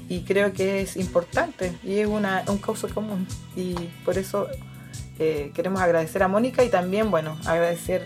y 0.09 0.21
creo 0.21 0.53
que 0.53 0.81
es 0.81 0.97
importante 0.97 1.77
y 1.83 1.99
es 1.99 2.07
una, 2.07 2.43
un 2.47 2.57
causa 2.57 2.87
común 2.87 3.27
y 3.55 3.75
por 4.03 4.17
eso 4.17 4.47
eh, 5.19 5.51
queremos 5.53 5.81
agradecer 5.81 6.23
a 6.23 6.29
Mónica 6.29 6.63
y 6.63 6.69
también, 6.69 7.11
bueno, 7.11 7.37
agradecer 7.45 8.05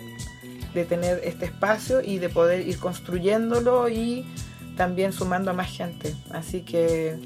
de 0.74 0.86
tener 0.86 1.22
este 1.24 1.46
espacio 1.46 2.01
y 2.01 2.17
de 2.17 2.29
poder 2.29 2.67
ir 2.67 2.79
construyéndolo 2.79 3.88
y 3.88 4.25
también 4.75 5.13
sumando 5.13 5.51
a 5.51 5.53
más 5.53 5.70
gente. 5.70 6.15
Así 6.32 6.62
que 6.62 7.20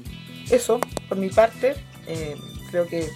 eso, 0.50 0.78
por 1.08 1.16
mi 1.16 1.30
parte, 1.30 1.74
eh, 2.06 2.36
creo 2.70 2.86
que 2.86 3.08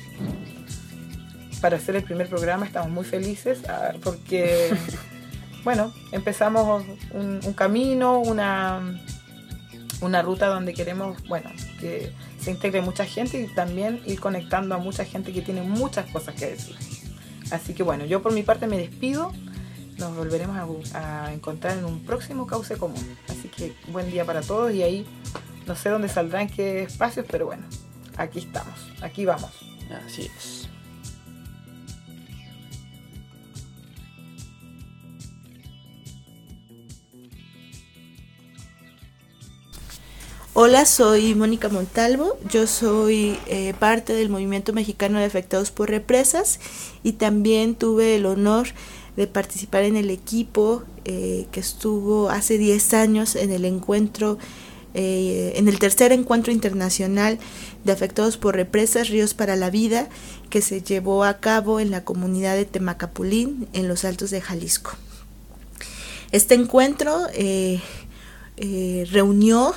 para 1.60 1.76
hacer 1.76 1.94
el 1.96 2.02
primer 2.02 2.28
programa 2.28 2.64
estamos 2.64 2.90
muy 2.90 3.04
felices 3.04 3.60
porque, 4.02 4.74
bueno, 5.64 5.92
empezamos 6.10 6.84
un, 7.12 7.52
camino, 7.52 8.18
una, 8.18 8.98
una 10.00 10.22
ruta 10.22 10.46
donde 10.46 10.72
queremos, 10.72 11.22
bueno, 11.28 11.50
que 11.78 12.12
se 12.42 12.50
integre 12.50 12.80
mucha 12.80 13.04
gente 13.04 13.40
y 13.40 13.46
también 13.46 14.02
ir 14.04 14.20
conectando 14.20 14.74
a 14.74 14.78
mucha 14.78 15.04
gente 15.04 15.32
que 15.32 15.42
tiene 15.42 15.62
muchas 15.62 16.10
cosas 16.10 16.34
que 16.34 16.46
decir. 16.46 16.76
Así 17.50 17.72
que 17.74 17.82
bueno, 17.82 18.04
yo 18.04 18.20
por 18.22 18.32
mi 18.32 18.42
parte 18.42 18.66
me 18.66 18.78
despido. 18.78 19.32
Nos 19.98 20.16
volveremos 20.16 20.56
a, 20.94 21.32
encontrar 21.32 21.78
en 21.78 21.84
un 21.84 22.00
próximo 22.04 22.46
cauce 22.46 22.76
común. 22.76 23.16
Así 23.28 23.48
que 23.48 23.74
buen 23.88 24.10
día 24.10 24.24
para 24.24 24.40
todos 24.40 24.72
y 24.72 24.82
ahí 24.82 25.06
no 25.66 25.76
sé 25.76 25.90
dónde 25.90 26.08
saldrán 26.08 26.48
qué 26.48 26.82
espacios, 26.82 27.26
pero 27.30 27.46
bueno, 27.46 27.62
aquí 28.16 28.40
estamos, 28.40 28.74
aquí 29.02 29.24
vamos. 29.24 29.52
Así 30.04 30.22
es. 30.22 30.61
Hola, 40.64 40.84
soy 40.84 41.34
Mónica 41.34 41.68
Montalvo, 41.68 42.38
yo 42.48 42.68
soy 42.68 43.36
eh, 43.48 43.74
parte 43.80 44.12
del 44.12 44.28
Movimiento 44.28 44.72
Mexicano 44.72 45.18
de 45.18 45.24
Afectados 45.24 45.72
por 45.72 45.90
Represas 45.90 46.60
y 47.02 47.14
también 47.14 47.74
tuve 47.74 48.14
el 48.14 48.26
honor 48.26 48.68
de 49.16 49.26
participar 49.26 49.82
en 49.82 49.96
el 49.96 50.08
equipo 50.08 50.84
eh, 51.04 51.48
que 51.50 51.58
estuvo 51.58 52.30
hace 52.30 52.58
10 52.58 52.94
años 52.94 53.34
en 53.34 53.50
el 53.50 53.64
encuentro, 53.64 54.38
eh, 54.94 55.54
en 55.56 55.66
el 55.66 55.80
tercer 55.80 56.12
encuentro 56.12 56.52
internacional 56.52 57.40
de 57.82 57.90
afectados 57.90 58.36
por 58.36 58.54
represas, 58.54 59.08
Ríos 59.08 59.34
para 59.34 59.56
la 59.56 59.68
Vida, 59.68 60.08
que 60.48 60.62
se 60.62 60.80
llevó 60.80 61.24
a 61.24 61.40
cabo 61.40 61.80
en 61.80 61.90
la 61.90 62.04
comunidad 62.04 62.54
de 62.54 62.66
Temacapulín, 62.66 63.66
en 63.72 63.88
los 63.88 64.04
Altos 64.04 64.30
de 64.30 64.40
Jalisco. 64.40 64.92
Este 66.30 66.54
encuentro 66.54 67.26
reunió 69.10 69.74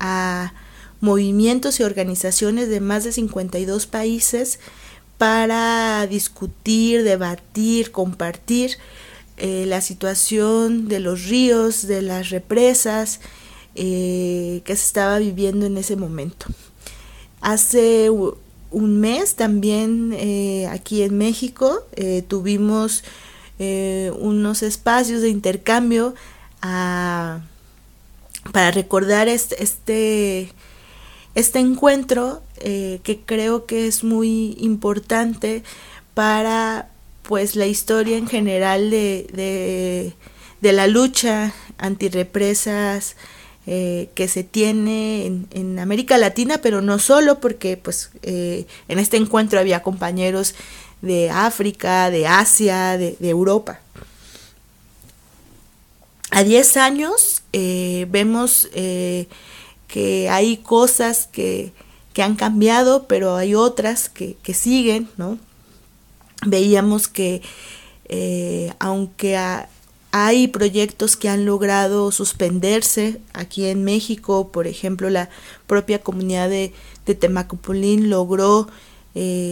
a 0.00 0.52
movimientos 1.00 1.80
y 1.80 1.82
organizaciones 1.82 2.68
de 2.68 2.80
más 2.80 3.04
de 3.04 3.12
52 3.12 3.86
países 3.86 4.58
para 5.18 6.06
discutir, 6.06 7.02
debatir, 7.02 7.90
compartir 7.90 8.76
eh, 9.38 9.64
la 9.66 9.80
situación 9.80 10.88
de 10.88 11.00
los 11.00 11.26
ríos, 11.26 11.86
de 11.86 12.02
las 12.02 12.30
represas 12.30 13.20
eh, 13.74 14.62
que 14.64 14.76
se 14.76 14.84
estaba 14.84 15.18
viviendo 15.18 15.66
en 15.66 15.76
ese 15.76 15.96
momento. 15.96 16.46
Hace 17.40 18.10
un 18.10 19.00
mes 19.00 19.34
también 19.34 20.14
eh, 20.14 20.66
aquí 20.68 21.02
en 21.02 21.16
México 21.18 21.86
tuvimos 22.28 23.04
unos 23.58 24.62
espacios 24.62 25.22
de 25.22 25.30
intercambio 25.30 26.14
a 26.60 27.40
para 28.52 28.70
recordar 28.70 29.28
este, 29.28 29.62
este, 29.62 30.52
este 31.34 31.58
encuentro 31.58 32.42
eh, 32.58 33.00
que 33.02 33.20
creo 33.20 33.66
que 33.66 33.86
es 33.86 34.04
muy 34.04 34.56
importante 34.58 35.62
para 36.14 36.88
pues 37.22 37.56
la 37.56 37.66
historia 37.66 38.16
en 38.16 38.28
general 38.28 38.90
de, 38.90 40.14
de, 40.60 40.72
la 40.72 40.86
lucha 40.86 41.52
antirrepresas 41.78 43.16
eh, 43.66 44.08
que 44.14 44.26
se 44.26 44.42
tiene 44.42 45.26
en, 45.26 45.78
América 45.78 46.18
Latina, 46.18 46.58
pero 46.58 46.82
no 46.82 46.98
solo 46.98 47.40
porque 47.40 47.76
pues 47.76 48.10
eh, 48.22 48.66
en 48.88 48.98
este 48.98 49.16
encuentro 49.16 49.60
había 49.60 49.82
compañeros 49.82 50.54
de 51.02 51.30
África, 51.30 52.10
de 52.10 52.26
Asia, 52.26 52.96
de 52.96 53.16
Europa. 53.20 53.80
A 56.30 56.42
10 56.42 56.76
años 56.76 57.35
eh, 57.58 58.06
vemos 58.10 58.68
eh, 58.74 59.28
que 59.88 60.28
hay 60.28 60.58
cosas 60.58 61.26
que, 61.26 61.72
han 62.18 62.36
cambiado, 62.36 63.06
pero 63.06 63.36
hay 63.36 63.54
otras 63.54 64.10
que, 64.10 64.36
siguen, 64.52 65.08
¿no? 65.16 65.38
Veíamos 66.44 67.08
que 67.08 67.40
eh, 68.10 68.74
aunque 68.78 69.38
hay 70.12 70.48
proyectos 70.48 71.16
que 71.16 71.30
han 71.30 71.46
logrado 71.46 72.12
suspenderse 72.12 73.20
aquí 73.32 73.66
en 73.66 73.84
México, 73.84 74.48
por 74.52 74.66
ejemplo, 74.66 75.08
la 75.08 75.30
propia 75.66 76.02
comunidad 76.02 76.50
de, 76.50 76.74
de 77.06 77.14
Temacupulín 77.14 78.10
logró 78.10 78.68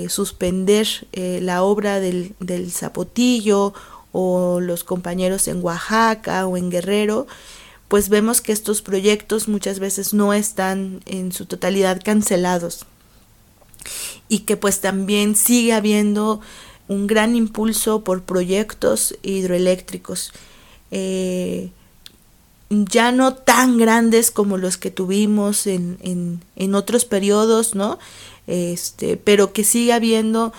suspender 0.09 0.87
la 1.13 1.63
obra 1.63 1.99
del, 2.01 2.35
del 2.39 2.71
Zapotillo 2.71 3.73
o 4.13 4.61
los 4.61 4.85
compañeros 4.85 5.49
en 5.49 5.65
Oaxaca 5.65 6.47
o 6.47 6.59
en 6.59 6.71
Guerrero, 6.71 7.27
pues 7.89 8.09
vemos 8.09 8.41
que 8.41 8.53
estos 8.53 8.83
proyectos 8.83 9.49
muchas 9.49 9.79
veces 9.79 10.15
no 10.15 10.33
están 10.33 11.01
en 11.07 11.33
su 11.33 11.47
totalidad 11.47 12.01
cancelados 12.03 12.87
y 14.29 14.41
que 14.41 14.57
pues 14.57 14.81
también 14.81 15.37
sigue 15.37 15.73
habiendo 15.73 16.41
un 16.89 17.07
gran 17.07 17.37
impulso 17.37 18.05
por 18.05 18.23
proyectos 18.23 19.17
hidroeléctricos. 19.23 20.33
Eh, 20.91 21.71
ya 22.71 23.13
no 23.13 23.35
tan 23.35 23.77
grandes 23.79 24.31
como 24.31 24.57
los 24.57 24.77
que 24.77 24.91
tuvimos 24.91 25.67
en, 25.67 25.99
en, 26.03 26.43
en 26.57 26.75
otros 26.75 27.05
periodos, 27.05 27.75
¿no? 27.75 27.99
Este, 28.47 29.17
pero 29.17 29.53
que 29.53 29.65
sigue 29.65 29.93
habiendo 29.93 30.53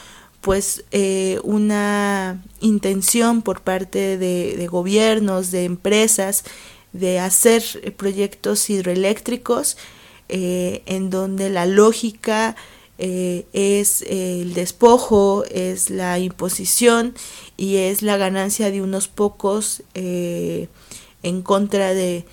pues 0.46 0.84
eh, 0.92 1.40
una 1.44 2.44
intención 2.62 3.42
por 3.42 3.62
parte 3.62 4.18
de, 4.20 4.68
gobiernos, 4.68 5.50
de 5.50 5.64
empresas, 5.64 6.44
de 7.00 7.20
hacer 7.20 7.64
proyectos 7.98 8.70
hidroeléctricos 8.70 9.78
eh, 10.30 10.84
en 10.86 11.10
donde 11.10 11.50
la 11.50 11.66
lógica 11.66 12.56
eh, 12.98 13.46
es 13.54 14.02
el 14.04 14.54
despojo, 14.54 15.44
es 15.46 15.90
la 15.90 16.18
imposición 16.20 17.14
y 17.58 17.78
es 17.78 18.02
la 18.02 18.18
ganancia 18.18 18.72
de 18.72 18.82
unos 18.82 19.08
pocos 19.08 19.84
en 19.94 21.42
contra 21.44 21.94
de 21.94 22.26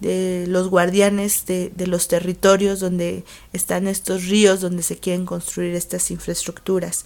de 0.00 0.46
los 0.48 0.68
guardianes 0.68 1.44
de, 1.46 1.72
los 1.86 2.08
territorios 2.08 2.80
donde 2.80 3.24
están 3.52 3.86
estos 3.86 4.26
ríos, 4.26 4.60
donde 4.60 4.82
se 4.82 4.96
quieren 4.96 5.26
construir 5.26 5.74
estas 5.74 6.10
infraestructuras. 6.10 7.04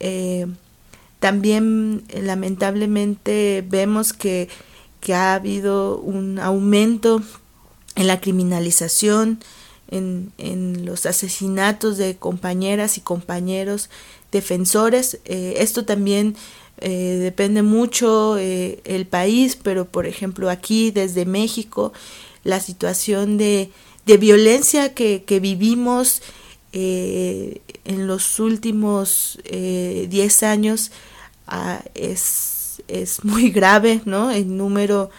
Eh, 0.00 0.46
también 1.20 2.04
lamentablemente 2.12 3.64
vemos 3.66 4.12
que, 4.12 4.48
ha 5.14 5.34
habido 5.34 5.98
un 5.98 6.38
aumento 6.38 7.22
en 7.94 8.06
la 8.06 8.20
criminalización 8.20 9.40
en, 9.88 10.32
en 10.38 10.84
los 10.84 11.06
asesinatos 11.06 11.96
de 11.96 12.16
compañeras 12.16 12.98
y 12.98 13.00
compañeros 13.00 13.88
defensores. 14.32 15.18
Eh, 15.24 15.54
esto 15.58 15.84
también 15.84 16.36
eh, 16.78 17.18
depende 17.20 17.62
mucho 17.62 18.36
eh, 18.38 18.80
el 18.84 19.06
país, 19.06 19.56
pero 19.56 19.86
por 19.86 20.06
ejemplo 20.06 20.50
aquí 20.50 20.90
desde 20.90 21.24
México, 21.24 21.92
la 22.44 22.60
situación 22.60 23.38
de, 23.38 23.70
de 24.04 24.16
violencia 24.16 24.94
que, 24.94 25.24
que 25.24 25.40
vivimos 25.40 26.22
en 26.78 28.06
los 28.06 28.38
últimos 28.38 29.38
10 29.50 30.42
años 30.42 30.90
ah, 31.46 31.82
es, 31.94 32.55
es, 32.88 33.24
muy 33.24 33.50
grave, 33.50 34.00
¿no? 34.04 34.30
El 34.30 34.56
número 34.56 35.10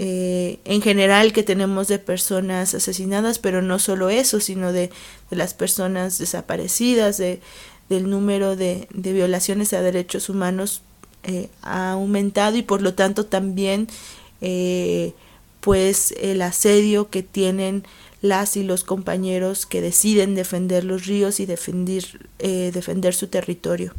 en 0.00 0.80
general 0.80 1.32
que 1.32 1.42
tenemos 1.42 1.88
de 1.88 1.98
personas 1.98 2.72
asesinadas, 2.72 3.40
pero 3.40 3.62
no 3.62 3.80
solo 3.80 4.10
eso, 4.10 4.38
sino 4.38 4.72
de, 4.72 4.90
de 5.28 5.36
las 5.36 5.54
personas 5.54 6.18
desaparecidas, 6.18 7.16
de, 7.18 7.40
del 7.88 8.10
número 8.10 8.56
de, 8.56 8.86
violaciones 8.92 9.72
a 9.72 9.82
derechos 9.82 10.28
humanos 10.28 10.82
eh, 11.24 11.48
ha 11.62 11.92
aumentado 11.92 12.56
y 12.56 12.62
por 12.62 12.82
lo 12.82 12.94
tanto 12.94 13.26
también 13.26 13.88
eh, 14.40 15.12
pues 15.60 16.14
el 16.20 16.42
asedio 16.42 17.10
que 17.10 17.22
tienen 17.22 17.84
las 18.20 18.56
y 18.56 18.62
los 18.62 18.84
compañeros 18.84 19.66
que 19.66 19.80
deciden 19.80 20.34
defender 20.34 20.84
los 20.84 21.06
ríos 21.06 21.40
y 21.40 21.46
defender, 21.46 22.04
eh, 22.38 22.70
defender 22.72 23.14
su 23.14 23.28
territorio. 23.28 23.94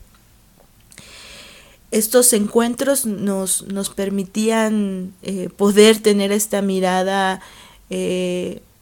Estos 1.92 2.34
encuentros 2.34 3.06
nos, 3.06 3.66
nos 3.68 3.90
permitían 3.90 5.14
poder 5.58 5.98
tener 6.00 6.32
esta 6.32 6.62
mirada 6.62 7.42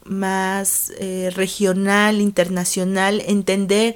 más 0.03 0.91
regional, 1.33 2.19
internacional, 2.19 3.21
entender 3.25 3.95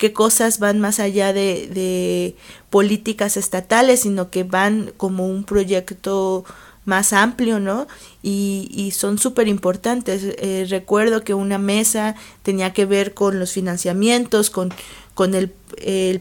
qué 0.00 0.14
cosas 0.14 0.58
van 0.58 0.80
más 0.80 0.98
allá 0.98 1.34
de, 1.34 2.34
políticas 2.70 3.36
estatales, 3.36 4.00
sino 4.00 4.30
que 4.30 4.44
van 4.44 4.92
como 4.96 5.26
un 5.26 5.44
proyecto 5.44 6.44
más 6.86 7.12
amplio, 7.12 7.60
¿no? 7.60 7.86
Y, 8.22 8.92
son 8.96 9.18
súper 9.18 9.46
importantes. 9.46 10.22
Eh, 10.24 10.66
recuerdo 10.68 11.22
que 11.22 11.34
una 11.34 11.58
mesa 11.58 12.16
tenía 12.42 12.72
que 12.72 12.86
ver 12.86 13.12
con 13.12 13.38
los 13.38 13.52
financiamientos, 13.52 14.48
con, 14.48 14.72
con 15.14 15.34
el, 15.34 15.52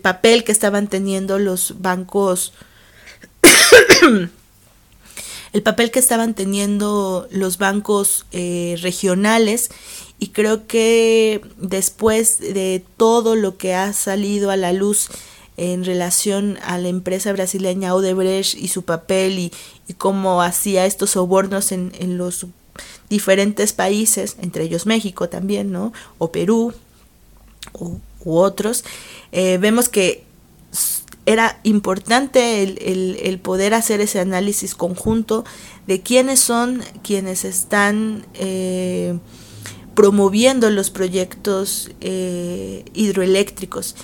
papel 0.01 0.43
que 0.43 0.51
estaban 0.51 0.87
teniendo 0.87 1.39
los 1.39 1.81
bancos, 1.81 2.53
el 5.53 5.63
papel 5.63 5.91
que 5.91 5.99
estaban 5.99 6.33
teniendo 6.33 7.27
los 7.31 7.57
bancos 7.57 8.25
eh, 8.31 8.77
regionales 8.81 9.69
y 10.19 10.27
creo 10.27 10.67
que 10.67 11.41
después 11.57 12.39
de 12.39 12.83
todo 12.97 13.35
lo 13.35 13.57
que 13.57 13.73
ha 13.73 13.93
salido 13.93 14.51
a 14.51 14.57
la 14.57 14.73
luz 14.73 15.09
en 15.55 15.83
relación 15.83 16.57
a 16.63 16.77
la 16.77 16.87
empresa 16.87 17.33
brasileña 17.33 17.93
Odebrecht 17.93 18.55
y 18.55 18.69
su 18.69 18.83
papel 18.83 19.39
y, 19.39 19.51
cómo 19.97 20.41
hacía 20.41 20.85
estos 20.85 21.11
sobornos 21.11 21.71
en, 21.71 21.91
en, 21.99 22.17
los 22.17 22.45
diferentes 23.09 23.73
países, 23.73 24.37
entre 24.39 24.63
ellos 24.65 24.85
México 24.85 25.29
también, 25.29 25.71
¿no? 25.71 25.91
O 26.19 26.31
Perú 26.31 26.73
u, 28.23 28.37
otros, 28.37 28.83
eh, 29.31 29.57
vemos 29.59 29.89
que 29.89 30.23
era 31.25 31.59
importante 31.63 32.63
el, 32.63 33.17
el, 33.21 33.39
poder 33.39 33.75
hacer 33.75 34.01
ese 34.01 34.19
análisis 34.19 34.73
conjunto 34.73 35.45
de 35.85 36.01
quiénes 36.01 36.39
son 36.39 36.81
quienes 37.03 37.45
están 37.45 38.25
eh, 38.33 39.19
promoviendo 39.93 40.69
los 40.69 40.89
proyectos 40.89 41.91
eh, 42.01 42.85
hidroeléctricos. 42.93 43.95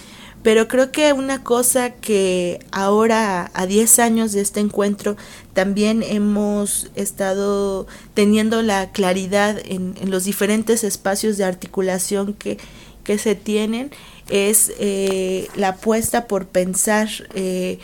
Pero 0.43 0.67
creo 0.67 0.91
que 0.91 1.13
una 1.13 1.41
cosa 1.41 1.91
que 1.91 2.59
ahora, 2.71 3.49
a 3.55 3.65
10 3.65 3.97
años 3.99 4.31
de 4.31 4.41
este 4.41 4.59
encuentro, 4.59 5.15
también 5.53 6.03
hemos 6.03 6.91
estado 6.95 7.87
teniendo 8.13 8.61
la 8.61 8.91
claridad 8.91 9.57
en, 9.65 9.95
los 10.11 10.25
diferentes 10.25 10.83
espacios 10.83 11.37
de 11.37 11.45
articulación 11.45 12.33
que, 12.33 12.59
que 13.05 13.17
se 13.17 13.35
tienen, 13.35 13.91
es 14.29 14.73
eh, 14.79 15.47
la 15.55 15.69
apuesta 15.69 16.27
por 16.27 16.47
pensar 16.47 17.07
eh, 17.33 17.79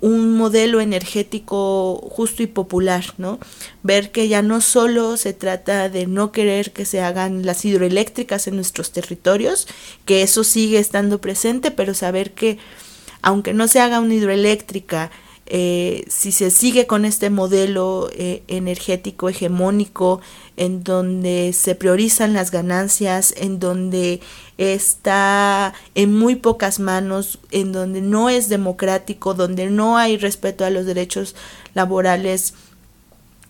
un 0.00 0.34
modelo 0.34 0.80
energético 0.80 1.96
justo 2.10 2.42
y 2.42 2.46
popular, 2.46 3.04
¿no? 3.18 3.38
Ver 3.82 4.10
que 4.10 4.28
ya 4.28 4.40
no 4.40 4.62
solo 4.62 5.18
se 5.18 5.34
trata 5.34 5.90
de 5.90 6.06
no 6.06 6.32
querer 6.32 6.72
que 6.72 6.86
se 6.86 7.02
hagan 7.02 7.44
las 7.44 7.64
hidroeléctricas 7.66 8.46
en 8.46 8.56
nuestros 8.56 8.92
territorios, 8.92 9.68
que 10.06 10.22
eso 10.22 10.42
sigue 10.42 10.78
estando 10.78 11.20
presente, 11.20 11.70
pero 11.70 11.92
saber 11.92 12.32
que 12.32 12.56
aunque 13.20 13.52
no 13.52 13.68
se 13.68 13.80
haga 13.80 14.00
una 14.00 14.14
hidroeléctrica, 14.14 15.10
eh, 15.52 16.04
si 16.08 16.30
se 16.30 16.52
sigue 16.52 16.86
con 16.86 17.04
este 17.04 17.28
modelo 17.28 18.08
eh, 18.12 18.44
energético 18.46 19.28
hegemónico 19.28 20.20
en 20.56 20.84
donde 20.84 21.52
se 21.52 21.74
priorizan 21.74 22.34
las 22.34 22.52
ganancias, 22.52 23.34
en 23.36 23.58
donde 23.58 24.20
está 24.58 25.74
en 25.96 26.16
muy 26.16 26.36
pocas 26.36 26.78
manos, 26.78 27.40
en 27.50 27.72
donde 27.72 28.00
no 28.00 28.30
es 28.30 28.48
democrático, 28.48 29.34
donde 29.34 29.68
no 29.70 29.98
hay 29.98 30.18
respeto 30.18 30.64
a 30.64 30.70
los 30.70 30.86
derechos 30.86 31.34
laborales 31.74 32.54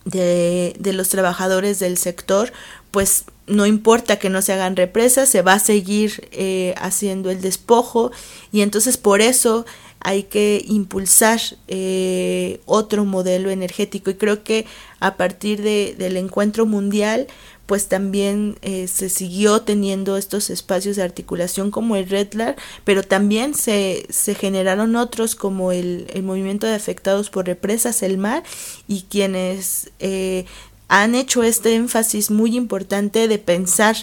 de, 0.06 0.74
los 0.94 1.10
trabajadores 1.10 1.80
del 1.80 1.98
sector, 1.98 2.50
pues 2.90 3.24
no 3.46 3.66
importa 3.66 4.18
que 4.18 4.30
no 4.30 4.40
se 4.40 4.54
hagan 4.54 4.74
represas, 4.74 5.28
se 5.28 5.42
va 5.42 5.52
a 5.54 5.58
seguir 5.58 6.30
eh, 6.32 6.74
haciendo 6.78 7.30
el 7.30 7.42
despojo. 7.42 8.10
Y 8.52 8.62
entonces 8.62 8.96
por 8.96 9.20
eso 9.20 9.66
hay 10.00 10.24
que 10.24 10.64
impulsar 10.66 11.40
eh, 11.68 12.60
otro 12.64 13.04
modelo 13.04 13.50
energético. 13.50 14.10
Y 14.10 14.14
creo 14.14 14.42
que 14.42 14.66
a 14.98 15.16
partir 15.16 15.62
de, 15.62 15.94
del 15.96 16.16
encuentro 16.16 16.66
mundial 16.66 17.26
pues 17.66 17.86
también 17.86 18.58
eh, 18.62 18.88
se 18.88 19.08
siguió 19.08 19.62
teniendo 19.62 20.16
estos 20.16 20.50
espacios 20.50 20.96
de 20.96 21.04
articulación 21.04 21.70
como 21.70 21.94
el 21.94 22.08
REDLAR, 22.08 22.56
pero 22.82 23.04
también 23.04 23.54
se, 23.54 24.06
se 24.10 24.34
generaron 24.34 24.96
otros 24.96 25.36
como 25.36 25.70
el, 25.70 26.08
el, 26.12 26.24
movimiento 26.24 26.66
de 26.66 26.74
afectados 26.74 27.30
por 27.30 27.46
represas, 27.46 28.02
el 28.02 28.18
mar, 28.18 28.42
y 28.88 29.02
quienes 29.02 29.92
eh, 30.00 30.46
han 30.88 31.14
hecho 31.14 31.44
este 31.44 31.76
énfasis 31.76 32.32
muy 32.32 32.56
importante 32.56 33.28
de 33.28 33.38
pensar 33.38 33.94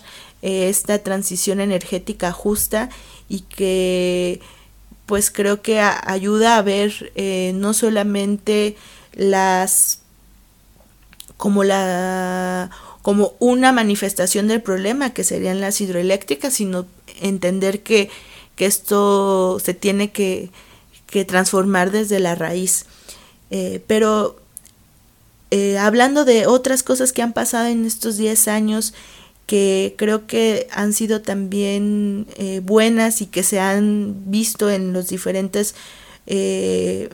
esta 0.41 0.99
transición 0.99 1.59
energética 1.59 2.31
justa 2.31 2.87
y 3.27 3.41
que 3.41 4.39
pues 5.07 5.31
creo 5.31 5.61
que 5.63 5.79
ayuda 5.79 6.57
a 6.57 6.61
ver 6.61 7.11
eh, 7.15 7.53
no 7.55 7.73
solamente 7.73 8.75
las 9.13 10.01
como 11.37 11.63
la 11.63 12.69
como 13.01 13.35
una 13.39 13.71
manifestación 13.71 14.49
del 14.49 14.61
problema 14.61 15.13
que 15.13 15.23
serían 15.23 15.61
las 15.61 15.79
hidroeléctricas, 15.79 16.53
sino 16.53 16.85
entender 17.21 17.81
que, 17.81 18.09
que 18.57 18.65
esto 18.65 19.61
se 19.63 19.73
tiene 19.73 20.11
que, 20.11 20.49
que, 21.05 21.23
transformar 21.23 21.91
desde 21.91 22.19
la 22.19 22.35
raíz. 22.35 22.85
Eh, 23.49 23.81
pero 23.87 24.41
eh, 25.51 25.77
hablando 25.77 26.25
de 26.25 26.47
otras 26.47 26.83
cosas 26.83 27.13
que 27.13 27.21
han 27.21 27.31
pasado 27.31 27.67
en 27.67 27.85
estos 27.85 28.17
10 28.17 28.49
años, 28.49 28.93
que 29.47 29.95
creo 29.97 30.27
que 30.27 30.67
han 30.71 30.93
sido 30.93 31.21
también 31.21 32.27
eh, 32.35 32.59
buenas 32.63 33.21
y 33.21 33.27
que 33.27 33.43
se 33.43 33.59
han 33.59 34.29
visto 34.29 34.69
en 34.69 34.91
los 34.91 35.07
diferentes 35.07 35.73
eh, 36.27 37.09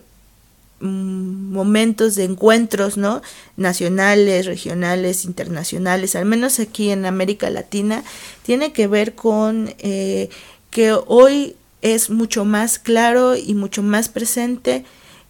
mm, 0.80 1.52
momentos 1.54 2.16
de 2.16 2.24
encuentros, 2.24 2.98
¿no? 2.98 3.22
Nacionales, 3.56 4.48
regionales, 4.48 5.26
internacionales, 5.26 6.16
al 6.16 6.26
menos 6.26 6.60
aquí 6.60 6.90
en 6.90 7.06
América 7.06 7.52
Latina, 7.52 8.04
tiene 8.42 8.74
que 8.74 8.88
ver 8.88 9.14
con 9.14 9.76
eh, 9.78 10.30
que 10.72 10.92
hoy 10.92 11.56
es 11.84 12.10
mucho 12.10 12.46
más 12.46 12.80
claro 12.80 13.36
y 13.36 13.54
mucho 13.54 13.84
más 13.84 14.10
presente 14.10 14.86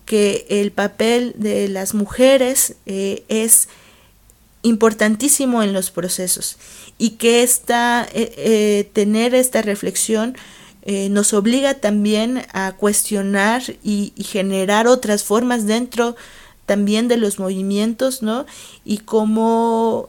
que 0.06 0.46
el 0.48 0.72
papel 0.72 1.34
de 1.36 1.68
las 1.68 1.94
mujeres 1.94 2.76
es 2.86 3.68
importantísimo 4.64 5.62
en 5.62 5.74
los 5.74 5.92
procesos 5.92 6.58
y 6.98 7.12
que 7.12 7.44
esta, 7.44 8.08
eh, 8.14 8.34
eh, 8.38 8.90
tener 8.94 9.36
esta 9.36 9.62
reflexión 9.62 10.36
eh, 10.86 11.10
nos 11.10 11.34
obliga 11.34 11.76
también 11.76 12.46
a 12.54 12.74
cuestionar 12.74 13.62
y, 13.84 14.14
generar 14.18 14.88
otras 14.88 15.24
formas 15.24 15.68
dentro 15.68 16.16
también 16.66 17.08
de 17.08 17.18
los 17.18 17.40
movimientos, 17.40 18.22
¿no? 18.22 18.46
Y 18.86 19.00
como, 19.00 20.08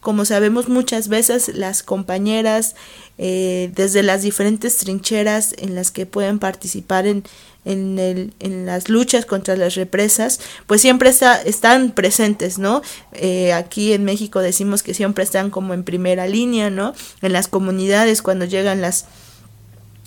como 0.00 0.24
sabemos 0.24 0.68
muchas 0.68 1.08
veces 1.08 1.54
las 1.54 1.84
compañeras 1.84 2.74
desde 3.16 4.02
las 4.02 4.22
diferentes 4.22 4.76
trincheras 4.78 5.54
en 5.58 5.76
las 5.76 5.92
que 5.92 6.06
pueden 6.06 6.40
participar 6.40 7.06
en, 7.06 7.24
en, 7.68 7.98
el, 7.98 8.32
en 8.40 8.64
las 8.64 8.88
luchas 8.88 9.26
contra 9.26 9.54
las 9.54 9.74
represas, 9.74 10.40
pues 10.66 10.80
siempre 10.80 11.10
está, 11.10 11.40
están 11.42 11.92
presentes, 11.92 12.58
¿no? 12.58 12.80
Eh, 13.12 13.52
aquí 13.52 13.92
en 13.92 14.04
México 14.04 14.40
decimos 14.40 14.82
que 14.82 14.94
siempre 14.94 15.22
están 15.22 15.50
como 15.50 15.74
en 15.74 15.84
primera 15.84 16.26
línea, 16.26 16.70
¿no? 16.70 16.94
En 17.20 17.32
las 17.34 17.46
comunidades 17.46 18.22
cuando 18.22 18.46
llegan 18.46 18.80
las 18.80 19.04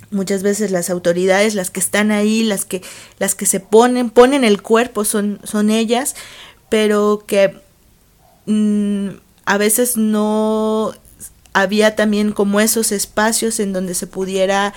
muchas 0.10 0.44
veces 0.44 0.72
las 0.72 0.90
autoridades, 0.90 1.56
las 1.56 1.70
que 1.70 1.80
están 1.80 2.12
ahí, 2.12 2.44
las 2.44 2.66
que, 2.66 2.82
las 3.18 3.36
que 3.36 3.46
se 3.46 3.60
ponen, 3.62 4.10
ponen 4.10 4.44
el 4.44 4.62
cuerpo, 4.62 5.06
son, 5.06 5.40
son 5.44 5.70
ellas, 5.70 6.16
pero 6.68 7.24
que 7.26 7.56
mm, 8.48 9.10
a 9.46 9.58
veces 9.58 9.96
no 9.96 10.94
había 11.54 11.96
también 11.96 12.32
como 12.34 12.60
esos 12.60 12.92
espacios 12.92 13.60
en 13.60 13.72
donde 13.72 13.94
se 13.94 14.08
pudiera 14.08 14.74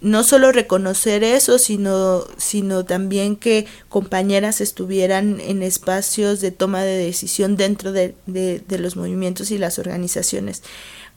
no 0.00 0.24
solo 0.24 0.50
reconocer 0.50 1.22
eso, 1.22 1.58
sino, 1.58 2.24
sino 2.38 2.84
también 2.84 3.36
que 3.36 3.66
compañeras 3.88 4.60
estuvieran 4.60 5.40
en 5.40 5.62
espacios 5.62 6.40
de 6.40 6.50
toma 6.50 6.82
de 6.82 6.96
decisión 6.96 7.56
dentro 7.56 7.92
de, 7.92 8.14
de, 8.26 8.78
los 8.78 8.96
movimientos 8.96 9.50
y 9.50 9.58
las 9.58 9.78
organizaciones. 9.78 10.62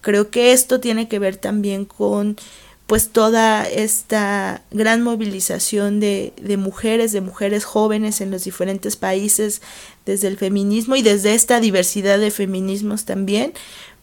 Creo 0.01 0.29
que 0.29 0.51
esto 0.51 0.81
tiene 0.81 1.07
que 1.07 1.19
ver 1.19 1.37
también 1.37 1.85
con 1.85 2.35
pues 2.85 3.09
toda 3.09 3.63
esta 3.63 4.61
gran 4.71 5.01
movilización 5.01 6.01
de, 6.01 6.33
de, 6.41 6.57
mujeres, 6.57 7.13
de 7.13 7.21
mujeres 7.21 7.63
jóvenes 7.63 8.19
en 8.19 8.29
los 8.29 8.43
diferentes 8.43 8.97
países, 8.97 9.61
desde 10.05 10.27
el 10.27 10.37
feminismo 10.37 10.97
y 10.97 11.01
desde 11.01 11.33
esta 11.33 11.61
diversidad 11.61 12.19
de 12.19 12.29
feminismos 12.29 13.05
también, 13.05 13.53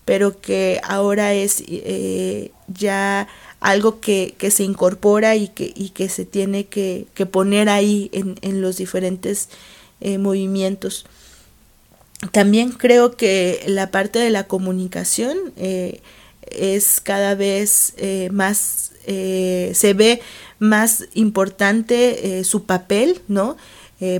pero 0.06 0.40
que 0.40 0.80
ahora 0.82 1.34
es 1.34 1.62
eh, 1.68 2.52
ya 2.68 3.28
algo 3.60 4.00
que, 4.00 4.34
que, 4.38 4.50
se 4.50 4.64
incorpora 4.64 5.36
y 5.36 5.48
que, 5.48 5.72
y 5.76 5.90
que 5.90 6.08
se 6.08 6.24
tiene 6.24 6.64
que, 6.64 7.06
que 7.14 7.26
poner 7.26 7.68
ahí 7.68 8.08
en, 8.12 8.36
en 8.40 8.62
los 8.62 8.78
diferentes 8.78 9.48
eh, 10.00 10.16
movimientos. 10.16 11.04
También 12.32 12.72
creo 12.72 13.16
que 13.16 13.62
la 13.66 13.90
parte 13.90 14.18
de 14.18 14.30
la 14.30 14.44
comunicación 14.44 15.36
eh, 15.56 16.00
es 16.50 17.00
cada 17.00 17.34
vez 17.34 17.92
eh, 17.98 18.30
más, 18.32 18.92
se 19.06 19.94
ve 19.94 20.20
más 20.58 21.04
importante 21.14 22.44
su 22.44 22.64
papel, 22.64 23.20
¿no? 23.28 23.56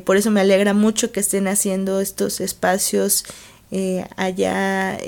Por 0.04 0.16
eso 0.16 0.30
me 0.30 0.40
alegra 0.40 0.74
mucho 0.74 1.12
que 1.12 1.20
estén 1.20 1.46
haciendo 1.46 2.00
estos 2.00 2.40
espacios 2.40 3.24
allá 4.16 4.98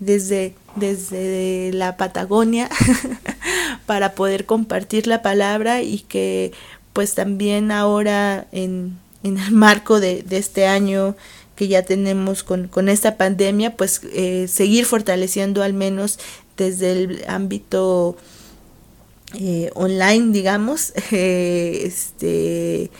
desde, 0.00 0.54
desde 0.76 1.70
la 1.72 1.96
Patagonia 1.96 2.68
para 3.86 4.14
poder 4.14 4.46
compartir 4.46 5.06
la 5.06 5.22
palabra 5.22 5.82
y 5.82 6.00
que 6.00 6.52
pues 6.92 7.14
también 7.14 7.70
ahora 7.70 8.46
en, 8.52 8.98
en 9.22 9.38
el 9.38 9.52
marco 9.52 10.00
de, 10.00 10.24
este 10.30 10.66
año 10.66 11.16
que 11.56 11.68
ya 11.68 11.82
tenemos 11.82 12.42
con, 12.42 12.68
con 12.68 12.88
esta 12.88 13.16
pandemia, 13.16 13.76
pues 13.76 14.00
eh, 14.12 14.46
seguir 14.48 14.84
fortaleciendo 14.84 15.62
al 15.62 15.74
menos 15.74 16.18
desde 16.56 16.92
el 16.92 17.24
ámbito 17.26 18.16
eh, 19.34 19.70
online, 19.74 20.32
digamos, 20.32 20.92
eh, 21.10 21.82
este, 21.86 22.90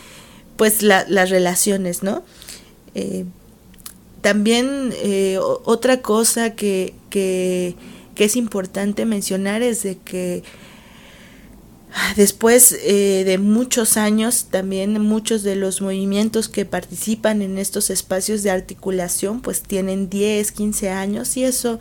pues 0.57 0.83
la, 0.83 1.05
las 1.09 1.31
relaciones, 1.31 2.03
¿no? 2.03 2.23
también 4.21 4.93
otra 5.65 6.03
cosa 6.03 6.51
que, 6.55 6.95
que, 7.12 7.77
que 8.14 8.25
es 8.25 8.37
importante 8.37 9.05
mencionar 9.05 9.62
es 9.62 9.83
de 9.83 9.98
que 9.98 10.42
Después 12.16 12.72
eh, 12.85 13.22
de 13.25 13.37
muchos 13.38 13.96
años, 13.96 14.46
también 14.51 15.01
muchos 15.01 15.42
de 15.42 15.57
los 15.57 15.83
movimientos 15.83 16.48
que 16.48 16.64
participan 16.64 17.42
en 17.42 17.59
estos 17.59 17.90
espacios 17.90 18.42
de 18.42 18.51
articulación, 18.51 19.42
pues 19.42 19.62
tienen 19.62 20.09
10, 20.09 20.53
15 20.53 20.90
años 20.90 21.37
y 21.37 21.44
eso 21.44 21.79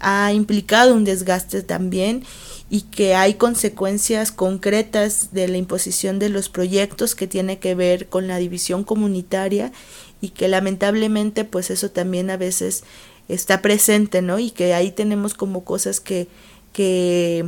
ha 0.00 0.32
implicado 0.32 0.94
un 0.94 1.04
desgaste 1.04 1.62
también 1.62 2.24
y 2.68 2.82
que 2.82 3.14
hay 3.14 3.34
consecuencias 3.34 4.32
concretas 4.32 5.32
de 5.32 5.48
la 5.48 5.56
imposición 5.56 6.18
de 6.18 6.28
los 6.28 6.50
proyectos 6.50 7.14
que 7.14 7.26
tiene 7.26 7.58
que 7.58 7.74
ver 7.74 8.08
con 8.08 8.26
la 8.26 8.36
división 8.36 8.84
comunitaria 8.84 9.72
y 10.20 10.30
que 10.30 10.48
lamentablemente 10.48 11.44
pues 11.44 11.70
eso 11.70 11.90
también 11.90 12.30
a 12.30 12.36
veces 12.36 12.84
está 13.28 13.62
presente, 13.62 14.22
¿no? 14.22 14.38
Y 14.38 14.50
que 14.50 14.74
ahí 14.74 14.90
tenemos 14.90 15.34
como 15.34 15.64
cosas 15.64 16.00
que, 16.00 16.28
que 16.72 17.46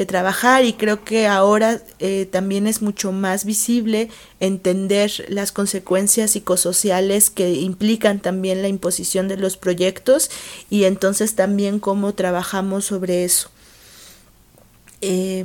que 0.00 0.06
trabajar 0.06 0.64
y 0.64 0.74
creo 0.74 1.04
que 1.04 1.26
ahora 1.26 1.82
eh, 1.98 2.26
también 2.30 2.66
es 2.66 2.80
mucho 2.80 3.10
más 3.10 3.44
visible 3.44 4.08
entender 4.38 5.12
las 5.28 5.50
consecuencias 5.50 6.30
psicosociales 6.30 7.28
que 7.28 7.54
implican 7.54 8.20
también 8.20 8.62
la 8.62 8.68
imposición 8.68 9.26
de 9.26 9.36
los 9.36 9.56
proyectos 9.56 10.30
y 10.70 10.84
entonces 10.84 11.34
también 11.34 11.80
cómo 11.80 12.14
trabajamos 12.14 12.84
sobre 12.84 13.24
eso. 13.24 13.50
Eh, 15.00 15.44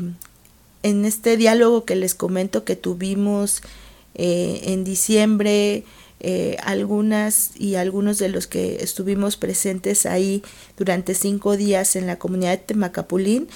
en 0.84 1.06
este 1.06 1.38
diálogo 1.38 1.84
que 1.84 1.96
les 1.96 2.14
comento 2.14 2.64
que 2.64 2.76
tuvimos 2.76 3.62
eh, 4.14 4.62
en 4.66 4.84
diciembre, 4.84 5.84
eh, 6.22 6.58
algunas 6.64 7.52
y 7.56 7.76
algunos 7.76 8.18
de 8.18 8.30
los 8.30 8.48
que 8.48 8.78
estuvimos 8.82 9.38
presentes 9.38 10.06
ahí 10.06 10.44
durante 10.78 11.14
cinco 11.14 11.58
días 11.58 11.96
en 11.96 12.08
la 12.08 12.18
comunidad 12.18 12.52
de 12.52 12.58
Temacapulín, 12.58 13.48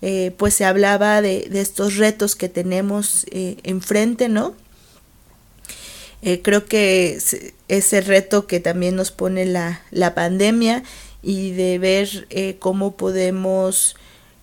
eh, 0.00 0.32
pues 0.36 0.54
se 0.54 0.64
hablaba 0.64 1.20
de, 1.22 1.48
estos 1.52 1.96
retos 1.96 2.36
que 2.36 2.48
tenemos 2.48 3.26
eh, 3.30 3.56
enfrente, 3.62 4.28
¿no? 4.28 4.54
Creo 6.42 6.64
que 6.64 7.18
ese 7.68 8.00
reto 8.00 8.46
que 8.46 8.58
también 8.58 8.96
nos 8.96 9.10
pone 9.10 9.44
la, 9.44 9.82
la 9.90 10.14
pandemia 10.14 10.82
y 11.22 11.50
de 11.50 11.78
ver 11.78 12.26
cómo 12.60 12.96
podemos 12.96 13.94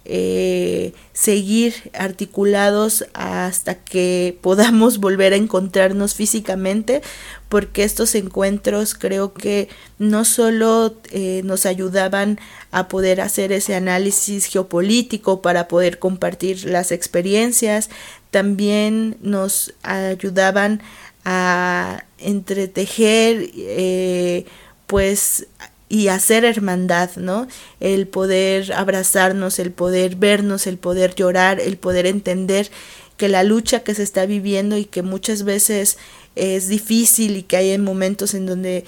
eh, 0.05 0.93
seguir 1.13 1.91
articulados 1.93 3.05
hasta 3.13 3.75
que 3.75 4.37
podamos 4.41 4.97
volver 4.97 5.33
a 5.33 5.37
encontrarnos 5.37 6.15
físicamente, 6.15 7.01
porque 7.49 7.83
estos 7.83 8.15
encuentros 8.15 8.95
creo 8.95 9.33
que 9.33 9.69
no 9.99 10.25
solo 10.25 10.95
eh, 11.11 11.41
nos 11.43 11.65
ayudaban 11.65 12.39
a 12.71 12.87
poder 12.87 13.21
hacer 13.21 13.51
ese 13.51 13.75
análisis 13.75 14.45
geopolítico 14.45 15.41
para 15.41 15.67
poder 15.67 15.99
compartir 15.99 16.65
las 16.65 16.91
experiencias, 16.91 17.89
también 18.31 19.17
nos 19.21 19.73
ayudaban 19.83 20.81
a 21.25 22.05
entretejer 22.17 23.51
eh, 23.55 24.45
pues 24.87 25.47
y 25.91 26.07
hacer 26.07 26.45
hermandad, 26.45 27.17
¿no? 27.17 27.49
El 27.81 28.07
poder 28.07 28.71
abrazarnos, 28.71 29.59
el 29.59 29.71
poder 29.71 30.15
vernos, 30.15 30.65
el 30.65 30.77
poder 30.77 31.15
llorar, 31.15 31.59
el 31.59 31.75
poder 31.75 32.05
entender 32.05 32.71
que 33.17 33.27
la 33.27 33.43
lucha 33.43 33.81
que 33.83 33.93
se 33.93 34.03
está 34.03 34.25
viviendo 34.25 34.77
y 34.77 34.85
que 34.85 35.01
muchas 35.01 35.43
veces 35.43 35.97
es 36.37 36.69
difícil 36.69 37.35
y 37.35 37.43
que 37.43 37.57
hay 37.57 37.77
momentos 37.77 38.33
en 38.35 38.45
donde 38.45 38.85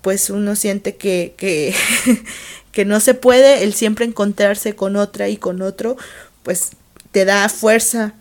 pues 0.00 0.30
uno 0.30 0.56
siente 0.56 0.96
que, 0.96 1.34
que, 2.72 2.84
no 2.84 2.98
se 2.98 3.14
puede, 3.14 3.62
el 3.62 3.72
siempre 3.72 4.04
encontrarse 4.04 4.74
con 4.74 4.96
otra 4.96 5.28
y 5.28 5.36
con 5.36 5.62
otro, 5.62 5.96
pues 6.42 6.70
te 7.12 7.24
da 7.24 7.48
fuerza, 7.48 8.14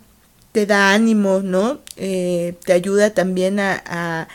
te 0.52 0.68
da 0.68 0.94
ánimo, 0.94 1.40
¿no? 1.40 1.80
Eh, 1.98 2.54
te 2.66 2.74
ayuda 2.74 3.16
también 3.16 3.60
a 3.60 4.28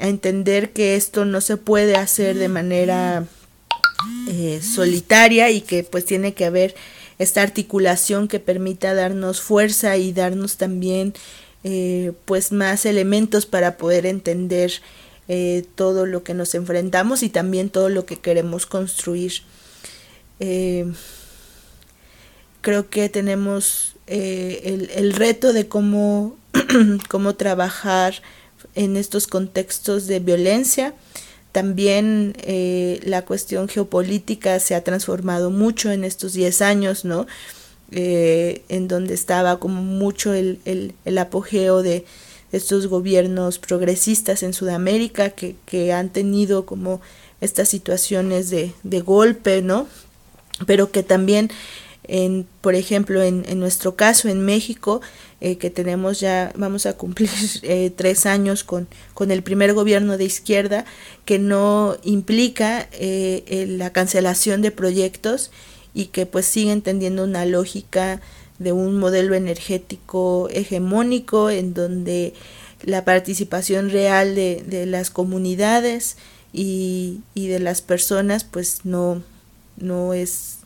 a 0.00 0.08
entender 0.08 0.70
que 0.70 0.96
esto 0.96 1.24
no 1.24 1.40
se 1.40 1.58
puede 1.58 1.94
hacer 1.94 2.36
de 2.38 2.48
manera 2.48 3.26
eh, 4.28 4.60
solitaria 4.62 5.50
y 5.50 5.60
que 5.60 5.84
pues 5.84 6.06
tiene 6.06 6.32
que 6.32 6.46
haber 6.46 6.74
esta 7.18 7.42
articulación 7.42 8.26
que 8.26 8.40
permita 8.40 8.94
darnos 8.94 9.42
fuerza 9.42 9.98
y 9.98 10.12
darnos 10.12 10.56
también 10.56 11.12
eh, 11.64 12.12
pues 12.24 12.50
más 12.50 12.86
elementos 12.86 13.44
para 13.44 13.76
poder 13.76 14.06
entender 14.06 14.72
eh, 15.28 15.66
todo 15.74 16.06
lo 16.06 16.24
que 16.24 16.32
nos 16.32 16.54
enfrentamos 16.54 17.22
y 17.22 17.28
también 17.28 17.68
todo 17.68 17.90
lo 17.90 18.06
que 18.06 18.16
queremos 18.16 18.64
construir. 18.64 19.32
Creo 22.62 22.88
que 22.88 23.10
tenemos 23.10 23.96
el, 24.06 24.90
el, 24.94 25.12
reto 25.12 25.52
de 25.52 25.68
cómo, 25.68 26.38
cómo 27.08 27.34
trabajar 27.34 28.22
en 28.74 28.96
estos 28.96 29.26
contextos 29.26 30.06
de 30.06 30.20
violencia. 30.20 30.94
También 31.52 32.34
eh, 32.38 33.00
la 33.04 33.24
cuestión 33.24 33.68
geopolítica 33.68 34.60
se 34.60 34.74
ha 34.74 34.84
transformado 34.84 35.50
mucho 35.50 35.90
en 35.90 36.04
estos 36.04 36.32
10 36.32 36.62
años, 36.62 37.04
¿no? 37.04 37.26
Eh, 37.92 38.62
en 38.68 38.86
donde 38.86 39.14
estaba 39.14 39.58
como 39.58 39.82
mucho 39.82 40.32
el, 40.32 40.60
el, 40.64 40.94
el 41.04 41.18
apogeo 41.18 41.82
de 41.82 42.04
estos 42.52 42.86
gobiernos 42.86 43.58
progresistas 43.58 44.44
en 44.44 44.52
Sudamérica 44.52 45.30
que, 45.30 45.56
que 45.66 45.92
han 45.92 46.08
tenido 46.08 46.66
como 46.66 47.00
estas 47.40 47.68
situaciones 47.68 48.50
de, 48.50 48.72
de 48.84 49.00
golpe, 49.00 49.62
¿no? 49.62 49.88
Pero 50.66 50.90
que 50.92 51.02
también 51.02 51.50
En, 52.04 52.46
por 52.60 52.74
ejemplo, 52.74 53.22
en, 53.22 53.44
en 53.48 53.60
nuestro 53.60 53.94
caso, 53.94 54.28
en 54.28 54.40
México, 54.44 55.00
eh, 55.42 55.56
que 55.56 55.70
tenemos 55.70 56.20
ya, 56.20 56.52
vamos 56.54 56.84
a 56.84 56.94
cumplir 56.98 57.30
eh, 57.62 57.90
tres 57.94 58.26
años 58.26 58.62
con, 58.62 58.88
con 59.14 59.30
el 59.30 59.42
primer 59.42 59.72
gobierno 59.72 60.18
de 60.18 60.24
izquierda, 60.24 60.84
que 61.24 61.38
no 61.38 61.96
implica 62.04 62.88
eh, 62.92 63.66
la 63.68 63.90
cancelación 63.90 64.60
de 64.60 64.70
proyectos 64.70 65.50
y 65.94 66.06
que 66.06 66.26
pues 66.26 66.44
siguen 66.46 66.82
tendiendo 66.82 67.24
una 67.24 67.46
lógica 67.46 68.20
de 68.58 68.72
un 68.72 68.98
modelo 68.98 69.34
energético 69.34 70.48
hegemónico 70.50 71.48
en 71.48 71.72
donde 71.72 72.34
la 72.82 73.06
participación 73.06 73.90
real 73.90 74.34
de, 74.34 74.62
de 74.66 74.84
las 74.84 75.10
comunidades 75.10 76.18
y, 76.52 77.20
y, 77.34 77.48
de 77.48 77.60
las 77.60 77.80
personas 77.80 78.44
pues 78.44 78.80
no, 78.84 79.22
no 79.78 80.12
es 80.12 80.58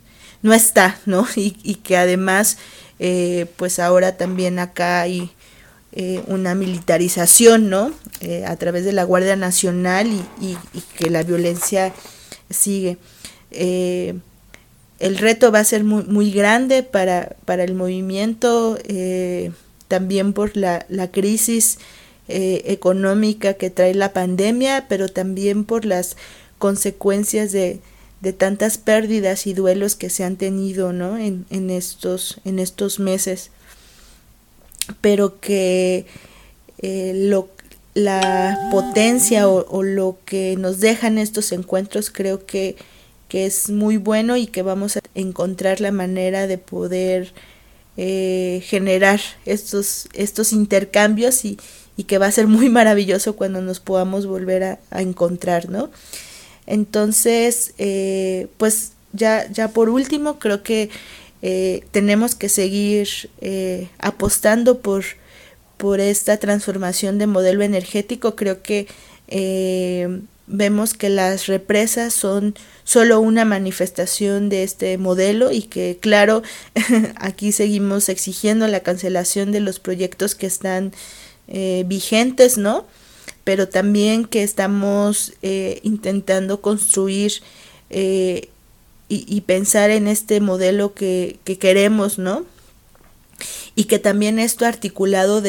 no 0.43 0.53
está, 0.53 1.01
¿no? 1.07 1.27
Y, 1.37 1.57
y 1.63 1.77
que 1.77 1.97
además 1.97 2.59
eh, 2.99 3.47
pues 3.57 3.79
ahora 3.79 4.17
también 4.17 4.59
acá 4.59 5.03
hay 5.03 5.33
eh, 5.97 6.25
una 6.27 6.57
militarización, 6.57 7.71
¿no? 7.71 7.93
Eh, 8.21 8.45
a 8.45 8.57
través 8.57 8.85
de 8.85 8.93
la 8.93 9.05
Guardia 9.05 9.37
Nacional 9.37 10.09
y, 10.41 10.57
que 10.99 11.09
la 11.09 11.23
violencia 11.23 11.93
sigue. 12.51 12.99
Eh, 13.53 14.15
el 14.99 15.19
reto 15.19 15.53
va 15.53 15.61
a 15.61 15.65
ser 15.65 15.85
muy, 15.85 16.03
muy 16.03 16.33
grande 16.33 16.83
para, 16.83 17.37
para 17.45 17.63
el 17.63 17.75
movimiento, 17.77 18.77
también 19.87 20.33
por 20.33 20.57
la, 20.57 20.85
la 20.89 21.13
crisis 21.13 21.79
económica 22.27 23.55
que 23.55 23.71
trae 23.71 23.95
la 23.95 24.13
pandemia, 24.13 24.87
pero 24.89 25.09
también 25.09 25.65
por 25.65 25.85
las 25.85 26.17
consecuencias 26.59 27.53
de, 27.53 27.79
de 28.25 28.33
tantas 28.33 28.79
pérdidas 28.79 29.47
y 29.47 29.55
duelos 29.55 29.95
que 29.95 30.11
se 30.11 30.25
han 30.25 30.37
tenido 30.37 30.93
¿no? 30.93 31.19
en, 31.19 31.47
en, 31.51 31.71
estos, 31.71 32.41
en 32.45 32.59
estos 32.59 32.99
meses. 32.99 33.51
Pero 35.01 35.39
que 35.39 36.07
eh, 36.79 37.13
lo, 37.15 37.49
la 37.95 38.69
potencia 38.73 39.49
o, 39.49 39.83
lo 39.83 40.19
que 40.25 40.57
nos 40.59 40.81
dejan 40.81 41.19
estos 41.19 41.53
encuentros 41.53 42.11
creo 42.11 42.45
que 42.45 42.77
que 43.29 43.47
es 43.47 43.71
muy 43.71 43.97
bueno 43.97 44.37
y 44.37 44.47
que 44.47 44.63
vamos 44.63 44.97
a 44.97 45.01
encontrar 45.15 45.81
la 45.81 45.91
manera 45.91 46.47
de 46.47 46.57
poder 46.57 47.33
eh, 47.97 48.63
generar 48.65 49.21
estos, 49.45 50.09
estos 50.13 50.53
intercambios 50.53 51.45
y, 51.45 51.59
y, 51.97 52.05
que 52.05 52.19
va 52.19 52.27
a 52.27 52.33
ser 52.33 52.47
muy 52.47 52.69
maravilloso 52.69 53.35
cuando 53.35 53.61
nos 53.61 53.81
podamos 53.81 54.27
volver 54.27 54.63
a, 54.63 54.79
a 54.91 55.03
encontrar, 55.03 55.69
¿no? 55.69 55.91
Entonces, 56.67 57.75
eh, 57.79 58.49
pues 58.57 58.93
ya, 59.13 59.51
ya 59.51 59.69
por 59.69 59.89
último, 59.91 60.39
creo 60.39 60.63
que 60.63 60.91
eh, 61.43 61.85
tenemos 61.91 62.35
que 62.35 62.49
seguir 62.49 63.09
eh, 63.41 63.89
apostando 63.99 64.79
por, 64.81 65.05
por 65.77 66.01
esta 66.01 66.39
transformación 66.39 67.19
de 67.19 67.27
modelo 67.27 67.63
energético. 67.63 68.35
Creo 68.35 68.63
que 68.63 68.87
eh, 69.29 70.21
vemos 70.47 70.95
que 70.95 71.09
las 71.09 71.47
represas 71.47 72.13
son 72.13 72.55
solo 72.85 73.21
una 73.21 73.45
manifestación 73.45 74.49
de 74.49 74.63
este 74.63 74.99
modelo 74.99 75.51
y 75.51 75.63
que 75.63 75.99
claro 76.01 76.43
aquí 77.17 77.53
seguimos 77.53 78.09
exigiendo 78.09 78.67
la 78.69 78.81
cancelación 78.81 79.53
de 79.53 79.61
los 79.61 79.81
proyectos 79.81 80.35
que 80.35 80.47
están 80.47 80.93
eh, 81.49 81.85
vigentes 81.87 82.59
no 82.59 82.87
pero 83.45 83.69
también 83.69 84.25
que 84.25 84.43
estamos 84.43 85.35
eh, 85.43 85.81
intentando 85.83 86.61
construir 86.61 87.43
eh, 87.91 88.49
y, 89.09 89.43
pensar 89.43 89.91
en 89.91 90.09
este 90.09 90.41
modelo 90.41 90.93
que, 90.95 91.39
que, 91.45 91.57
queremos 91.57 92.19
no 92.19 92.45
y 93.77 93.85
que 93.85 94.01
también 94.01 94.41
esto 94.41 94.67
articulado 94.67 95.41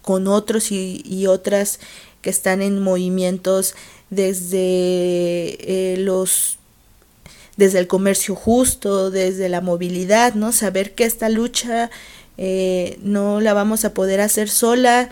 con 0.00 0.28
otros 0.28 0.72
y, 0.72 1.02
y 1.04 1.26
otras 1.26 1.78
que 2.22 2.30
están 2.30 2.62
en 2.62 2.80
movimientos 2.80 3.74
desde 4.08 4.62
eh, 4.62 5.96
los 5.98 6.58
desde 7.56 7.80
el 7.80 7.86
comercio 7.86 8.34
justo, 8.34 9.10
desde 9.10 9.50
la 9.50 9.60
movilidad, 9.60 10.34
¿no? 10.34 10.52
Saber 10.52 10.94
que 10.94 11.04
esta 11.04 11.28
lucha 11.28 11.90
eh, 12.38 12.98
no 13.02 13.40
la 13.40 13.54
vamos 13.54 13.84
a 13.84 13.94
poder 13.94 14.20
hacer 14.20 14.48
sola 14.48 15.10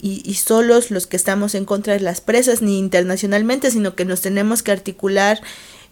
y, 0.00 0.34
solos 0.34 0.90
los 0.90 1.06
que 1.06 1.16
estamos 1.16 1.54
en 1.54 1.64
contra 1.64 1.94
de 1.94 2.00
las 2.00 2.20
presas, 2.20 2.62
ni 2.62 2.78
internacionalmente, 2.78 3.70
sino 3.70 3.94
que 3.94 4.04
nos 4.04 4.20
tenemos 4.20 4.62
que 4.62 4.72
articular 4.72 5.40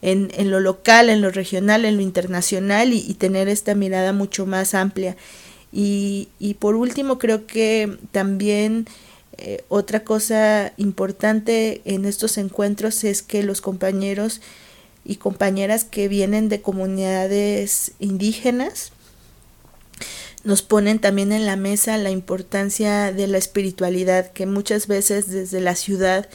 en, 0.01 0.31
en 0.37 0.51
lo 0.51 0.61
local, 0.61 1.11
en 1.11 1.21
lo 1.21 1.31
regional, 1.31 1.85
en 1.85 1.97
lo 1.97 2.03
internacional 2.03 2.93
y, 2.93 2.99
y 2.99 3.15
tener 3.15 3.49
esta 3.49 3.75
mirada 3.75 4.13
mucho 4.13 4.47
más 4.47 4.75
amplia. 4.75 5.17
Y, 5.73 6.29
y 6.39 6.55
por 6.55 6.77
último, 6.77 7.19
creo 7.19 7.47
que 7.47 7.99
también 8.13 8.87
eh, 9.41 9.65
otra 9.69 10.01
cosa 10.01 10.73
importante 10.79 11.81
en 11.85 12.05
estos 12.05 12.39
encuentros 12.39 13.05
es 13.05 13.23
que 13.23 13.45
los 13.45 13.61
compañeros 13.61 14.41
y 15.05 15.17
compañeras 15.17 15.85
que 15.85 16.09
vienen 16.09 16.49
de 16.49 16.61
comunidades 16.61 17.93
indígenas 18.01 18.93
nos 20.49 20.63
ponen 20.63 20.99
también 20.99 21.31
en 21.31 21.45
la 21.45 21.57
mesa 21.57 21.99
la 21.99 22.11
importancia 22.11 23.13
de 23.13 23.27
la 23.27 23.37
espiritualidad 23.37 24.33
que 24.33 24.47
muchas 24.47 24.87
veces 24.87 25.29
desde 25.29 25.61
la 25.61 25.75
ciudad 25.75 26.27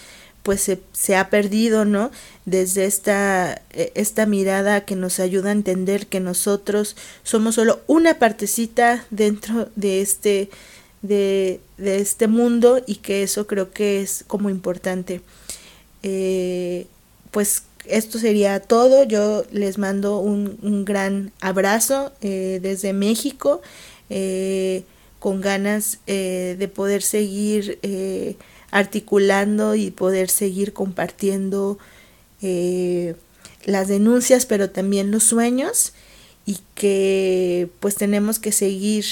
pues 0.43 0.62
se, 0.62 0.80
se, 0.91 1.15
ha 1.15 1.32
perdido, 1.32 1.84
¿no? 1.84 2.12
Desde 2.45 2.86
esta, 2.86 3.60
esta 3.71 4.28
mirada 4.28 4.86
que 4.86 4.95
nos 4.95 5.19
ayuda 5.19 5.49
a 5.49 5.54
entender 5.54 6.06
que 6.06 6.19
nosotros 6.19 6.95
somos 7.23 7.56
solo 7.56 7.82
una 7.88 8.19
partecita 8.19 9.04
dentro 9.10 9.69
de 9.76 10.02
este, 10.02 10.52
de, 11.02 11.60
de, 11.78 11.97
este 11.97 12.28
mundo 12.28 12.84
y 12.86 12.97
que 12.97 13.23
eso 13.23 13.47
creo 13.47 13.71
que 13.71 14.04
es 14.04 14.26
como 14.28 14.52
importante. 14.52 15.21
Eh, 16.04 16.86
pues 17.32 17.63
esto 17.86 18.19
sería 18.19 18.60
todo. 18.60 19.04
Yo 19.06 19.43
les 19.52 19.78
mando 19.80 20.19
un, 20.19 20.60
un 20.62 20.86
gran 20.86 21.32
abrazo 21.41 22.12
eh, 22.21 22.60
desde 22.62 22.93
México, 22.93 23.62
eh, 24.10 24.84
con 25.20 25.42
ganas 25.42 26.00
eh, 26.08 26.56
de 26.60 26.68
poder 26.68 27.02
seguir 27.02 27.80
eh, 27.82 28.36
articulando 28.72 29.76
y 29.76 29.92
poder 29.92 30.30
seguir 30.30 30.74
compartiendo 30.74 31.78
las 33.66 33.88
denuncias, 33.88 34.46
pero 34.46 34.70
también 34.70 35.12
los 35.12 35.24
sueños 35.24 35.94
y 36.46 36.60
que 36.76 37.70
pues 37.80 37.96
tenemos 37.96 38.38
que 38.39 38.52
seguir 38.52 39.06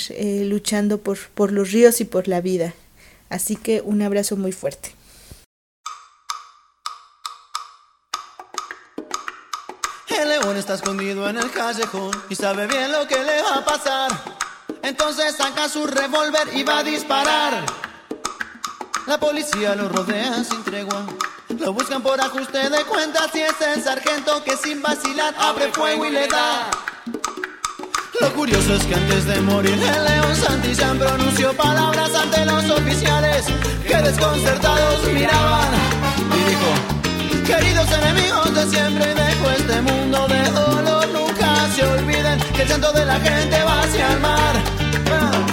luchando 0.50 0.98
por, 0.98 1.18
por 1.34 1.54
los 1.54 1.72
ríos 1.72 2.02
y 2.02 2.06
por 2.06 2.28
la 2.28 2.42
vida. 2.42 2.74
Así 3.30 3.56
que 3.56 3.80
un 3.80 4.02
abrazo 4.02 4.36
muy 4.36 4.52
fuerte. 4.52 4.94
El 10.10 10.30
león 10.30 10.58
está 10.58 10.76
escondido 10.76 11.28
en 11.30 11.38
el 11.38 11.50
callejón 11.52 12.12
y 12.30 12.36
sabe 12.36 12.68
bien 12.68 12.92
lo 12.92 13.08
que 13.08 13.24
le 13.24 13.42
va 13.42 13.56
a 13.56 13.66
pasar. 13.66 14.51
Entonces 14.84 15.36
saca 15.36 15.70
su 15.70 15.86
revólver 15.86 16.50
y 16.54 16.63
va 16.63 16.80
a 16.80 16.84
disparar. 16.84 17.63
La 19.08 19.20
policía 19.20 19.76
lo 19.76 19.89
rodea 19.89 20.44
sin 20.44 20.63
tregua. 20.63 21.06
Lo 21.60 21.74
buscan 21.74 22.02
por 22.02 22.20
ajuste 22.20 22.70
de 22.70 22.84
cuentas 22.86 23.30
y 23.34 23.39
es 23.39 23.60
el 23.62 23.84
sargento 23.84 24.44
que 24.44 24.56
sin 24.58 24.82
vacilar 24.82 25.36
abre 25.38 25.72
fuego 25.72 26.06
y 26.06 26.12
le 26.12 26.28
da. 26.28 26.70
Lo 28.22 28.34
curioso 28.34 28.76
es 28.76 28.84
que 28.84 28.96
antes 28.96 29.26
de 29.26 29.41
morir 29.41 29.74
el 29.74 30.06
León 30.06 30.36
Santillán 30.36 30.98
pronunció 31.00 31.54
palabras 31.58 32.13
ante 32.13 32.46
los 32.46 32.70
oficiales 32.70 33.46
que 33.88 33.96
desconcertados 33.96 35.04
miraban 35.12 35.70
y 36.36 36.50
dijo, 36.50 37.48
queridos 37.48 37.91
enemigos 37.91 38.54
de 38.54 38.70
siempre 38.70 39.15
dejo 39.15 39.50
este 39.52 39.82
mundo 39.82 40.28
de 40.28 40.44
dolor, 40.52 41.08
nunca 41.10 41.67
se 41.76 41.84
olviden 41.84 42.39
que 42.54 42.62
el 42.62 42.67
llanto 42.70 42.91
de 42.94 43.06
la 43.06 43.20
gente 43.20 43.63
va 43.63 43.82
hacia 43.82 44.13
el 44.13 44.20
mar. 44.20 44.71
Ah. 45.13 45.52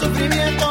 se 0.00 0.67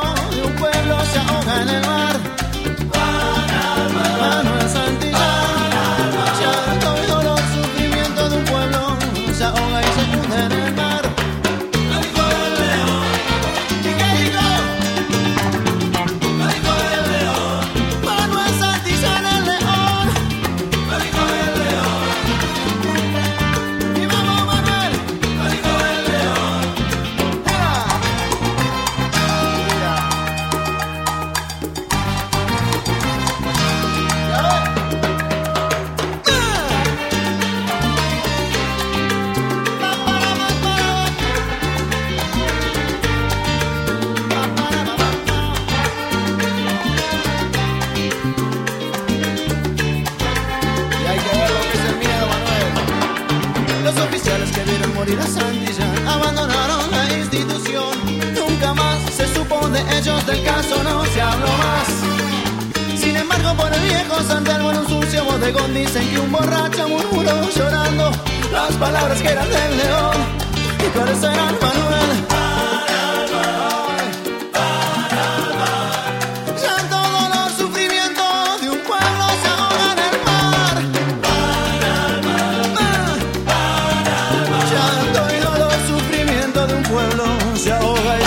pueblo 87.67 87.97
se 87.97 88.26